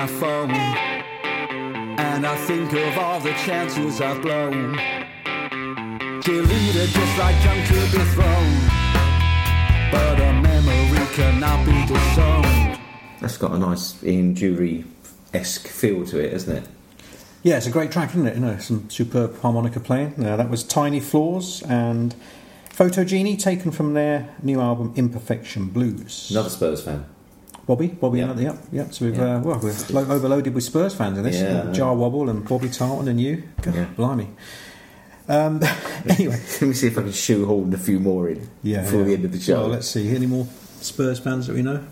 [0.00, 0.50] My phone.
[0.50, 4.72] And I think of all the chances I've blown.
[6.22, 8.50] Deleted just like junk to be thrown.
[9.92, 12.80] But a memory cannot be disowned.
[13.20, 14.86] That's got a nice Ian Dury
[15.34, 16.70] esque feel to it, hasn't it?
[17.42, 18.36] Yeah, it's a great track, isn't it?
[18.36, 20.24] You know, some superb harmonica playing.
[20.24, 22.14] Uh, that was Tiny Floors and
[22.70, 26.30] Photo Genie, taken from their new album Imperfection Blues.
[26.30, 27.04] Another Spurs fan.
[27.70, 28.34] Bobby, Bobby, Yeah.
[28.34, 28.92] yeah, yep, yep.
[28.94, 29.36] So we've Yeah.
[29.36, 31.36] uh, well, we're lo- overloaded with Spurs fans in this.
[31.40, 33.44] Yeah, Jah Wobble and Bobby Tartan and you.
[33.62, 33.84] God, Yeah.
[33.96, 34.26] blimey.
[35.28, 35.60] Um,
[36.08, 39.06] anyway, Let me see if I can shoehorn a few more in yeah, before yeah.
[39.06, 39.60] the end of the show.
[39.60, 40.12] Well, let's see.
[40.12, 40.48] Any more
[40.80, 41.84] Spurs fans that we know?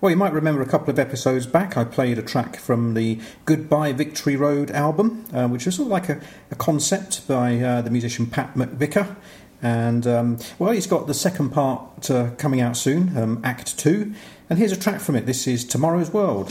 [0.00, 3.18] Well, you might remember a couple of episodes back, I played a track from the
[3.46, 6.20] Goodbye Victory Road album, uh, which was sort of like a,
[6.52, 9.16] a concept by uh, the musician Pat McVicker.
[9.60, 14.12] And, um, well, he's got the second part uh, coming out soon, um, Act 2.
[14.54, 15.26] And here's a track from it.
[15.26, 16.48] This is Tomorrow's World.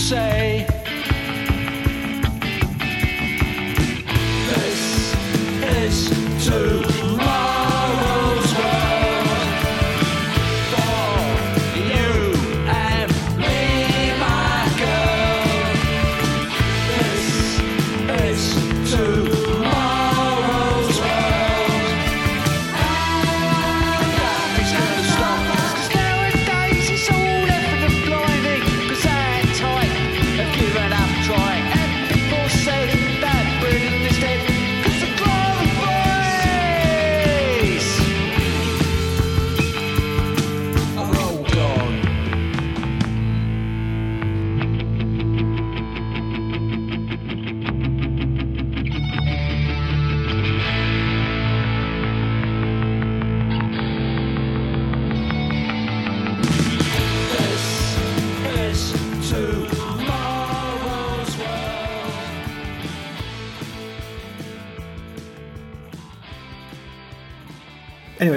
[0.00, 0.79] Say.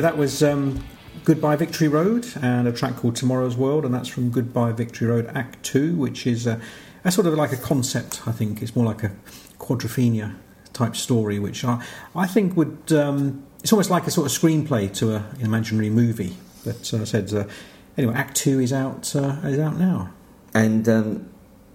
[0.03, 0.84] That was um,
[1.23, 5.31] Goodbye Victory Road and a track called Tomorrow's World, and that's from Goodbye Victory Road
[5.34, 6.59] Act 2, which is a,
[7.05, 8.61] a sort of like a concept, I think.
[8.61, 9.11] It's more like a
[9.59, 10.35] quadrophenia
[10.73, 11.81] type story, which I,
[12.13, 12.91] I think would.
[12.91, 16.35] Um, it's almost like a sort of screenplay to a, an imaginary movie.
[16.65, 17.45] But uh, I said, uh,
[17.97, 20.11] anyway, Act 2 is out, uh, is out now.
[20.53, 21.30] And um,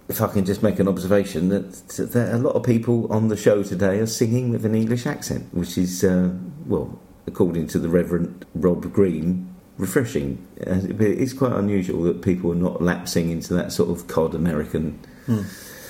[0.07, 3.37] if I can just make an observation, that, that a lot of people on the
[3.37, 6.29] show today are singing with an English accent, which is, uh,
[6.67, 6.99] well,
[7.29, 9.47] according to the Reverend Rob Green,
[9.77, 10.45] refreshing.
[10.57, 14.99] It's quite unusual that people are not lapsing into that sort of cod American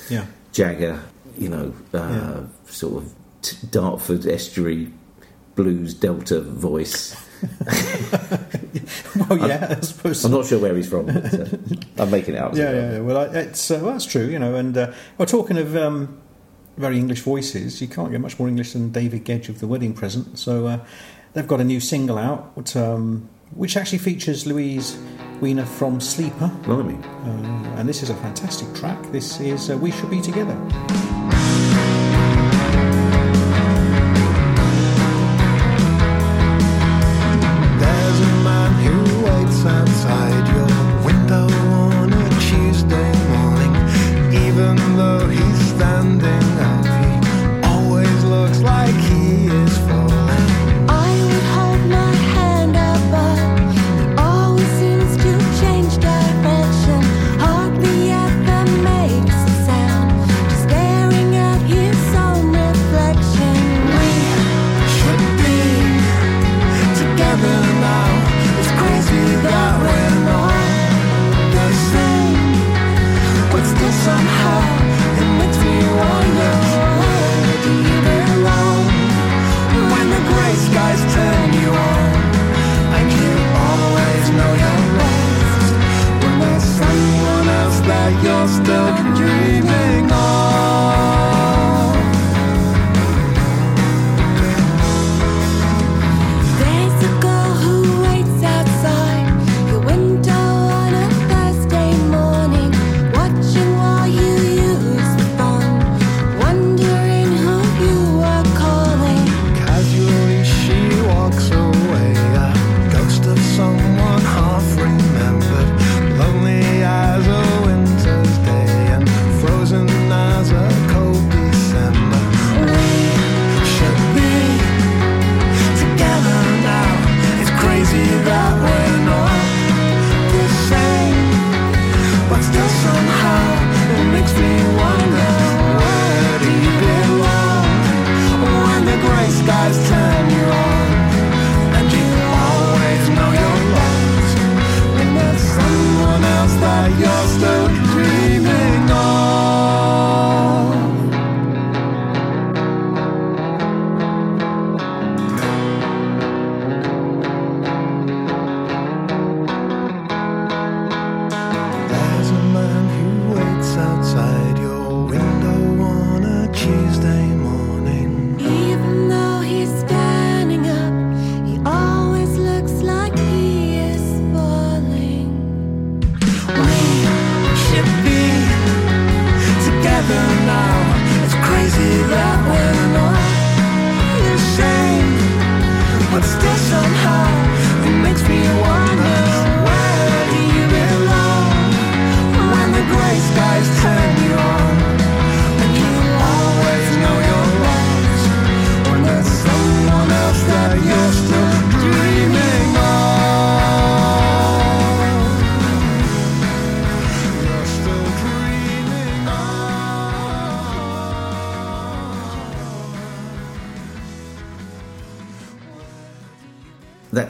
[0.10, 0.26] Yeah.
[0.52, 1.00] Jagger,
[1.38, 2.40] you know, uh, Yeah.
[2.68, 4.92] sort of t- Dartford estuary
[5.56, 7.16] blues delta voice.
[9.30, 10.24] Well, yeah, I suppose.
[10.26, 11.06] I'm not sure where he's from.
[11.08, 11.46] But, uh,
[12.04, 12.56] I'm making it up.
[12.56, 13.00] Yeah, yeah, yeah.
[13.00, 14.56] Well, I, it's uh, well, that's true, you know.
[14.56, 16.18] And uh, well, talking of um,
[16.78, 19.94] very English voices, you can't get much more English than David Gedge of The Wedding
[19.94, 20.38] Present.
[20.40, 20.80] So uh,
[21.40, 24.98] they've got a new single out, which, um, which actually features Louise
[25.40, 26.96] Wener from Sleeper, Blimey.
[26.96, 29.02] uh, and this is a fantastic track.
[29.14, 30.58] This is uh, "We Should Be Together."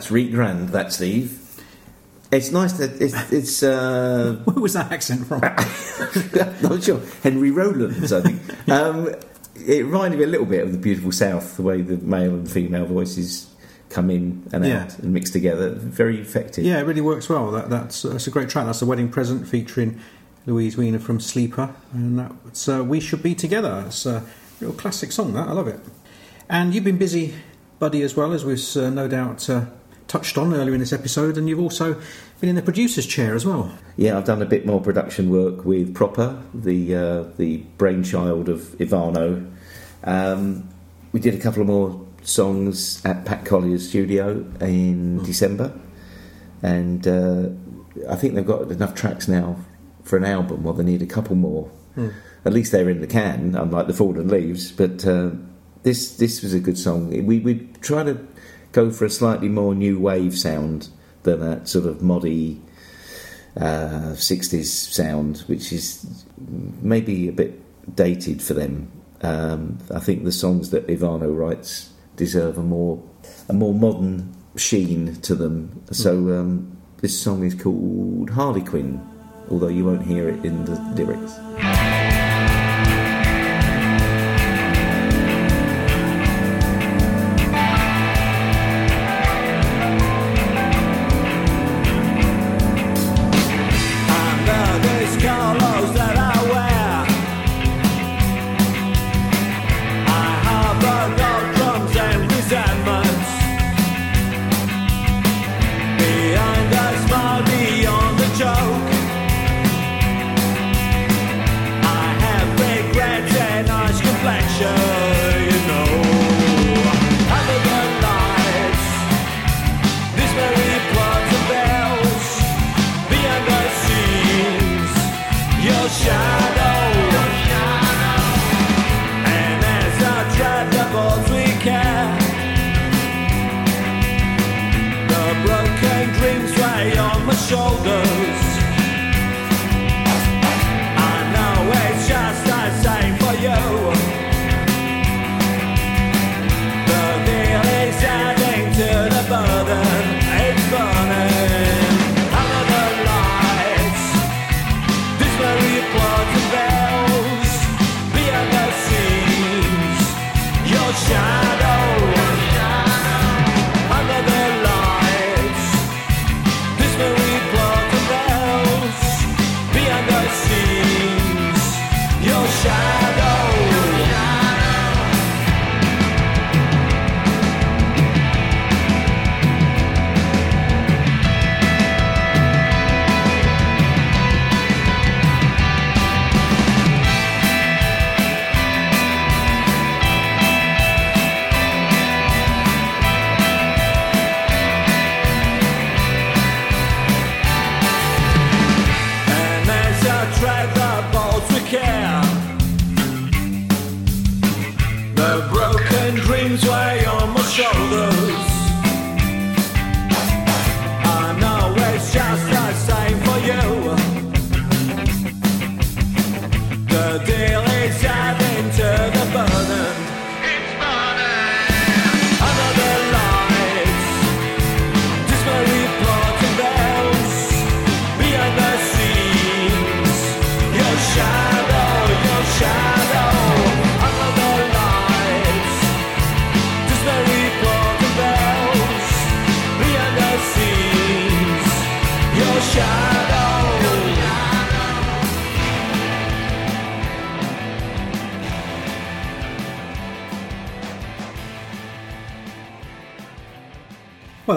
[0.10, 1.40] That's Reet Grand, that's Steve.
[2.31, 5.40] It's nice that it's, it's uh, Where was that accent from?
[6.64, 6.99] not sure.
[7.22, 8.41] Henry Rollins, I think.
[8.69, 9.10] um,
[9.68, 12.49] it reminded me a little bit of the Beautiful South, the way the male and
[12.49, 13.53] female voices
[13.91, 14.86] come in and Yeah.
[14.86, 15.69] out and mix together.
[15.76, 16.64] Very effective.
[16.65, 17.52] yeah, it really works well.
[17.52, 18.65] That, that's that's a great track.
[18.65, 19.99] That's a wedding present featuring
[20.48, 24.23] Louise Wener from Sleeper, and that's uh, "We Should Be Together." It's a
[24.60, 25.34] real classic song.
[25.34, 25.80] That I love it.
[26.49, 27.36] And you've been busy,
[27.77, 29.65] buddy, as well as we've uh, no doubt uh,
[30.10, 31.94] touched on earlier in this episode, and you've also
[32.41, 33.72] been in the producer's chair as well.
[33.95, 38.60] Yeah, I've done a bit more production work with Proper, the uh, the brainchild of
[38.80, 39.49] Ivano.
[40.03, 40.68] Um,
[41.14, 45.80] we did a couple of more songs at Pat Collier's studio in December,
[46.61, 47.49] and uh,
[48.10, 49.57] I think they've got enough tracks now
[50.03, 50.64] for an album.
[50.64, 51.72] Well, they need a couple more.
[52.45, 54.72] At least they're in the can, unlike the Fallen Leaves.
[54.72, 55.31] But uh,
[55.84, 57.10] this this was a good song.
[57.26, 58.26] We we try to
[58.72, 60.90] go for a slightly more new wave sound
[61.24, 62.60] than that sort of moddy
[63.58, 66.26] uh, 60s sound, which is
[66.82, 67.60] maybe a bit
[67.96, 68.91] dated for them.
[69.22, 73.02] Um, I think the songs that Ivano writes deserve a more
[73.48, 75.84] a more modern sheen to them.
[75.91, 79.06] So um, this song is called Harlequin,
[79.50, 81.78] although you won't hear it in the lyrics.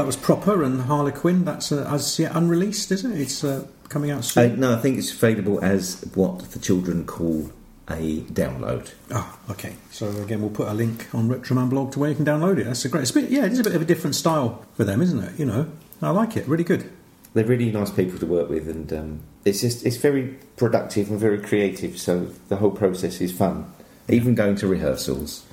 [0.03, 1.45] That was proper and Harlequin.
[1.45, 3.21] That's uh, as yet unreleased, is it?
[3.21, 4.59] It's uh, coming out Uh, soon.
[4.59, 7.53] no, I think it's available as what the children call
[7.89, 8.91] a download.
[9.13, 9.75] Oh, okay.
[9.93, 12.65] So again, we'll put a link on Retroman blog to where you can download it.
[12.65, 13.03] That's a great.
[13.03, 15.23] It's a bit, yeah, it is a bit of a different style for them, isn't
[15.23, 15.39] it?
[15.39, 15.71] You know,
[16.01, 16.49] I like it.
[16.49, 16.91] Really good.
[17.35, 21.21] They're really nice people to work with, and um, it's just it's very productive and
[21.21, 21.97] very creative.
[21.97, 23.73] So the whole process is fun,
[24.09, 25.45] even going to rehearsals.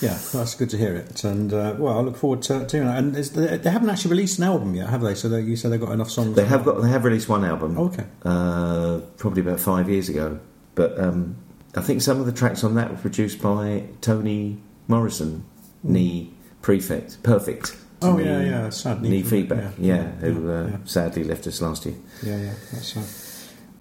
[0.00, 1.24] Yeah, that's good to hear it.
[1.24, 2.98] And uh, well, I look forward to to doing that.
[2.98, 5.14] And is- they they haven't actually released an album yet, have they?
[5.14, 6.36] So they, you said they've got enough songs.
[6.36, 7.78] They have got they have released one album.
[7.78, 8.04] Okay.
[8.24, 10.38] uh, probably about five years ago.
[10.74, 11.36] But um,
[11.74, 14.58] I think some of the tracks on that were produced by Tony
[14.88, 15.44] Morrison,
[15.82, 16.32] knee
[16.62, 17.76] prefect, perfect.
[18.02, 18.68] Oh knee- yeah, yeah.
[18.70, 19.72] Sad knee news, feedback.
[19.78, 20.76] Yeah, Yeah, who yeah, uh, yeah.
[20.84, 21.94] sadly left us last year.
[22.22, 23.04] Yeah, yeah, that's sad.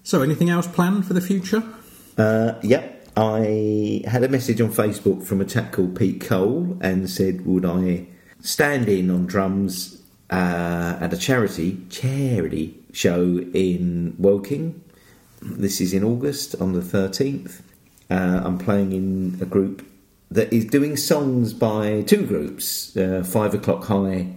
[0.03, 1.63] So, anything else planned for the future?
[2.17, 2.94] Uh, yep.
[3.17, 7.63] I had a message on Facebook from a chap called Pete Cole and said, would
[7.63, 8.07] I
[8.41, 14.83] stand in on drums uh, at a charity charity show in Woking?
[15.41, 17.61] This is in August on the 13th.
[18.09, 19.85] Uh, I'm playing in a group
[20.29, 24.33] that is doing songs by two groups, uh, Five O'Clock High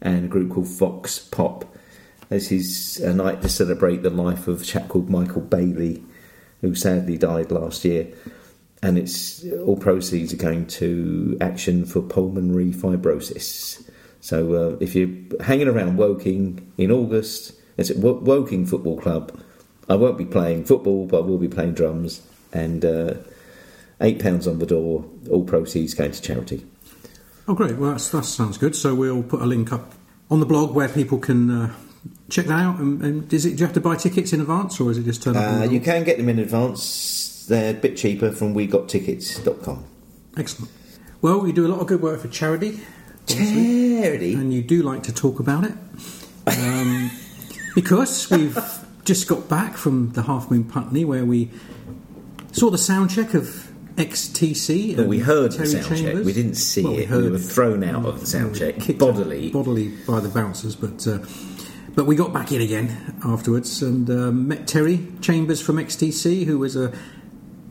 [0.00, 1.66] and a group called Fox Pop.
[2.30, 6.02] This is a night to celebrate the life of a chap called Michael Bailey,
[6.64, 8.08] who sadly died last year.
[8.82, 13.86] And it's all proceeds are going to Action for Pulmonary Fibrosis.
[14.20, 19.38] So uh, if you're hanging around Woking in August, it's at Wo- Woking Football Club.
[19.90, 22.26] I won't be playing football, but I will be playing drums.
[22.50, 23.14] And uh,
[24.00, 25.04] eight pounds on the door.
[25.30, 26.66] All proceeds going to charity.
[27.46, 27.76] Oh, great.
[27.76, 28.74] Well, that sounds good.
[28.74, 29.92] So we'll put a link up
[30.30, 31.74] on the blog where people can uh,
[32.30, 32.78] check that out.
[32.78, 33.50] And, and is it?
[33.50, 35.60] Do you have to buy tickets in advance, or is it just turn up?
[35.62, 37.46] Uh, you can get them in advance.
[37.48, 39.84] They're a bit cheaper from wegottickets.com.
[40.36, 40.72] Excellent.
[41.20, 42.80] Well, you do a lot of good work for charity,
[43.26, 44.34] Charity?
[44.34, 45.72] and you do like to talk about it.
[46.46, 47.10] Um,
[47.74, 48.58] because we've
[49.04, 51.50] just got back from the Half Moon Putney where we
[52.52, 54.98] saw the sound check of XTC.
[54.98, 56.24] And we heard the Terry sound check.
[56.24, 56.96] We didn't see Well, it.
[56.96, 59.50] We, heard were thrown out of the sound check bodily.
[59.50, 61.18] bodily by the bouncers, but uh,
[61.94, 66.58] but we got back in again afterwards and uh, met Terry Chambers from XTC, who
[66.58, 66.92] was a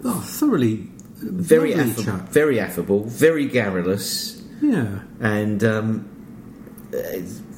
[0.06, 0.88] oh, thoroughly
[1.18, 2.30] Very affable, chap.
[2.30, 6.10] very affable, very garrulous, Yeah, and um,
[6.94, 6.98] uh,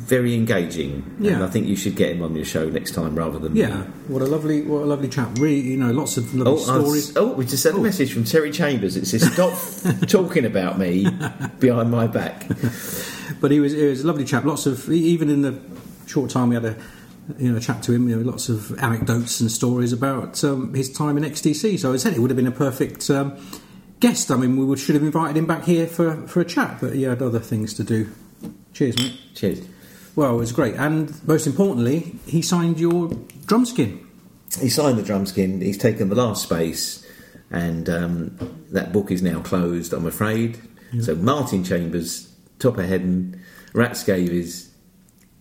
[0.05, 1.03] very engaging.
[1.17, 1.43] And Yeah.
[1.43, 3.77] I think you should get him on your show next time rather than yeah.
[3.77, 3.83] me.
[4.07, 5.29] What a lovely, what a lovely chap.
[5.39, 7.17] Really, you know, lots of lovely Oh, stories.
[7.17, 7.81] oh, we just had a Oh.
[7.81, 8.95] message from Terry Chambers.
[8.97, 9.53] It says, "Stop
[10.07, 11.07] talking about me
[11.59, 12.47] behind my back."
[13.41, 14.45] But he was, he was a lovely chap.
[14.45, 15.59] Lots of, even in the
[16.07, 16.77] short time we had a,
[17.38, 20.91] you know, chat to him, you know, lots of anecdotes and stories about um, his
[20.91, 21.80] time in XTC.
[21.80, 23.38] So I said it would have been a perfect um,
[23.99, 24.32] guest.
[24.32, 26.94] I mean, we would, should have invited him back here for, for a chat, but
[26.94, 28.11] he had other things to do.
[28.73, 29.19] Cheers, mate.
[29.34, 29.68] Cheers.
[30.15, 33.10] Well, it was great, and most importantly, he signed your
[33.45, 34.07] drum skin.
[34.61, 35.60] He signed the drum skin.
[35.60, 37.06] He's taken the last space,
[37.52, 39.91] and um, that book is now closed.
[39.91, 40.57] I'm afraid.
[41.02, 43.40] So Martin Chambers, Topper Headon,
[43.73, 44.69] Ratscavies.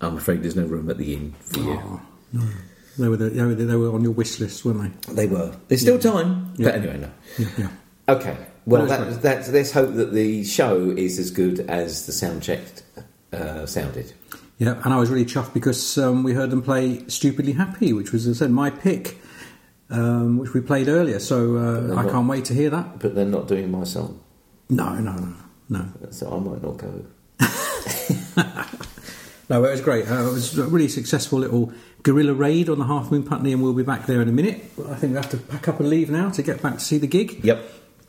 [0.01, 1.81] I'm afraid there's no room at the inn for you.
[1.83, 2.01] Oh,
[2.33, 2.43] no.
[2.99, 5.15] They were, the, they, were the, they were on your wish list, weren't they?
[5.15, 5.57] They were.
[5.69, 6.55] There's still time.
[6.59, 7.11] But anyway, no.
[7.39, 7.69] Yeah, yeah.
[8.09, 8.37] Okay.
[8.66, 12.12] Well, Well, that's that, that's, let's hope that the show is as good as the
[12.12, 12.83] sound checked
[13.33, 14.12] uh, sounded.
[14.59, 18.12] Yeah, and I was really chuffed because um, we heard them play "Stupidly Happy," which
[18.12, 19.19] was, as I said, my pick,
[19.91, 21.19] um, which we played earlier.
[21.19, 23.01] So uh, I can't wait to hear that.
[23.01, 24.21] But they're not doing my song,
[24.71, 25.35] No, no, no,
[25.69, 27.05] no, so I might not go.
[29.49, 29.65] no.
[29.65, 30.09] It was great.
[30.11, 31.73] Uh, it was a really successful little
[32.03, 34.62] guerrilla raid on the Half Moon Putney, and we'll be back there in a minute.
[34.77, 36.81] But I think we have to pack up and leave now to get back to
[36.81, 37.45] see the gig.
[37.45, 37.62] Yep.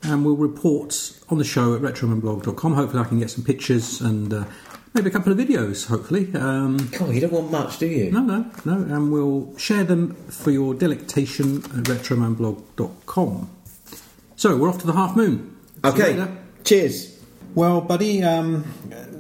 [0.04, 2.74] and we'll report on the show at retromanblog.com.
[2.74, 4.44] Hopefully, I can get some pictures and uh,
[4.94, 5.88] maybe a couple of videos.
[5.88, 8.12] Hopefully, um, God, you don't want much, do you?
[8.12, 13.50] no, no, no, and we'll share them for your delectation at retromanblog.com.
[14.36, 15.56] So we're off to the half moon.
[15.84, 16.28] See Okay.
[16.64, 17.20] Cheers.
[17.56, 18.66] Well, buddy, um,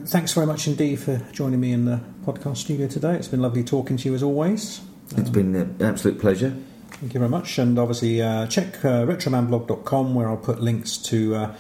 [0.05, 3.15] thanks very much indeed for joining me in the podcast studio today.
[3.15, 4.81] It's been lovely talking to you as always.
[5.17, 6.55] It's been an absolute pleasure.
[6.89, 7.57] Thank you very much.
[7.57, 11.55] And obviously, uh, check uh, retromanblog.com where I'll put links to uh,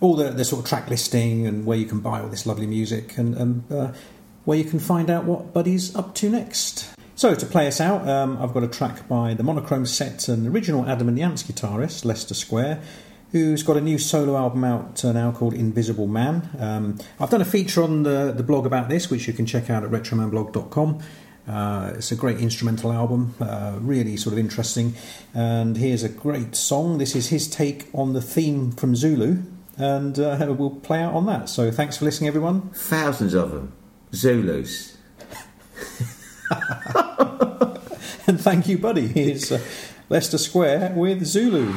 [0.00, 2.66] all the, the sort of track listing and where you can buy all this lovely
[2.66, 3.92] music and, and uh,
[4.44, 6.88] where you can find out what Buddy's up to next.
[7.14, 10.46] So, to play us out, um, I've got a track by the Monochrome Set and
[10.46, 12.82] original Adam and the Ants guitarist, Lester Square,
[13.32, 16.48] who's got a new solo album out uh, now called Invisible Man.
[16.58, 19.68] Um, I've done a feature on the, the blog about this, which you can check
[19.70, 21.00] out at retromanblog.com.
[21.48, 24.94] Uh, it's a great instrumental album, uh, really sort of interesting.
[25.34, 26.98] And here's a great song.
[26.98, 29.42] This is his take on the theme from Zulu,
[29.76, 31.48] and uh, we'll play out on that.
[31.48, 32.70] So thanks for listening, everyone.
[32.70, 33.72] Thousands of them.
[34.14, 34.96] Zulus.
[38.26, 39.08] And thank you, buddy.
[39.08, 39.60] Here's uh,
[40.08, 41.74] Lester Square with Zulu.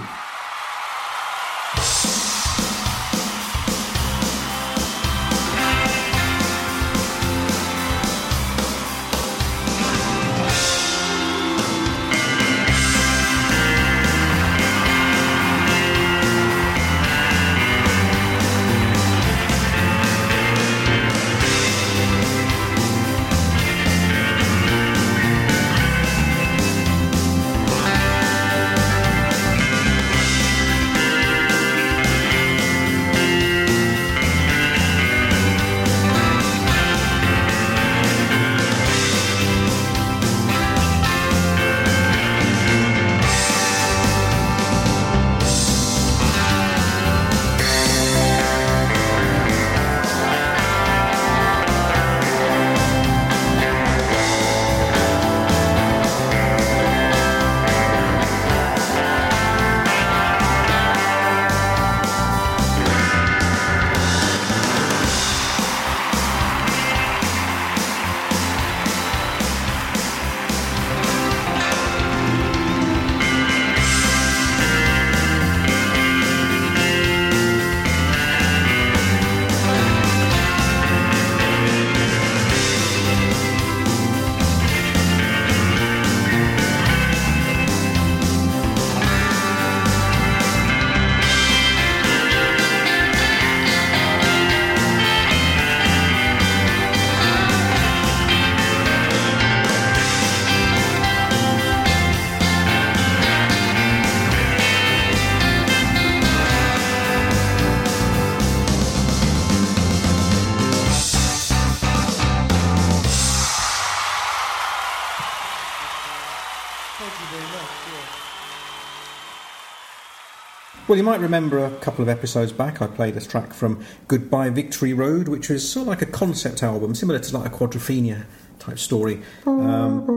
[120.96, 124.50] Well, you might remember a couple of episodes back, I played a track from Goodbye
[124.50, 128.24] Victory Road, which was sort of like a concept album, similar to like a Quadrophenia
[128.60, 129.22] type story.
[129.46, 130.08] Um,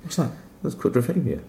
[0.00, 0.30] what's that?
[0.62, 1.42] That's quadrophenia.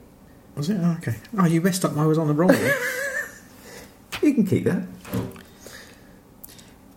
[0.58, 0.78] Was it?
[0.82, 1.16] Oh, okay.
[1.40, 1.96] Oh, you messed up.
[1.96, 2.60] I was on the wrong one.
[4.22, 4.86] You can keep that.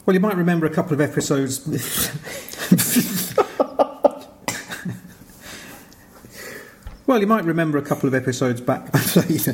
[0.04, 1.60] Well, you might remember a couple of episodes.
[7.06, 8.88] well, you might remember a couple of episodes back.
[8.94, 9.48] I played.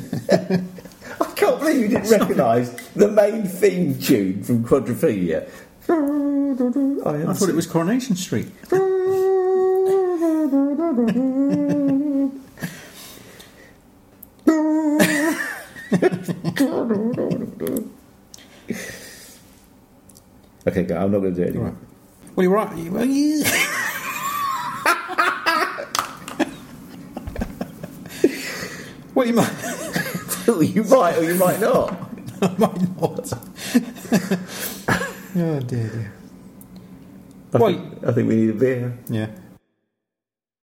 [1.21, 5.49] I can't believe you didn't recognise the main theme tune from Quadrophenia.
[7.07, 8.49] I, I thought it was Coronation Street.
[20.67, 20.97] Okay, go.
[20.97, 21.71] I'm not going to do it anymore.
[21.71, 22.37] Right.
[22.37, 22.77] Well, you're right.
[22.93, 23.43] Well, you...
[29.21, 29.53] well, you might.
[30.75, 31.93] you might or you might not.
[32.43, 33.33] I might not.
[35.37, 36.13] oh dear, dear.
[37.53, 38.99] I, Well- think, I think we need a beer.
[39.11, 39.27] Yeah.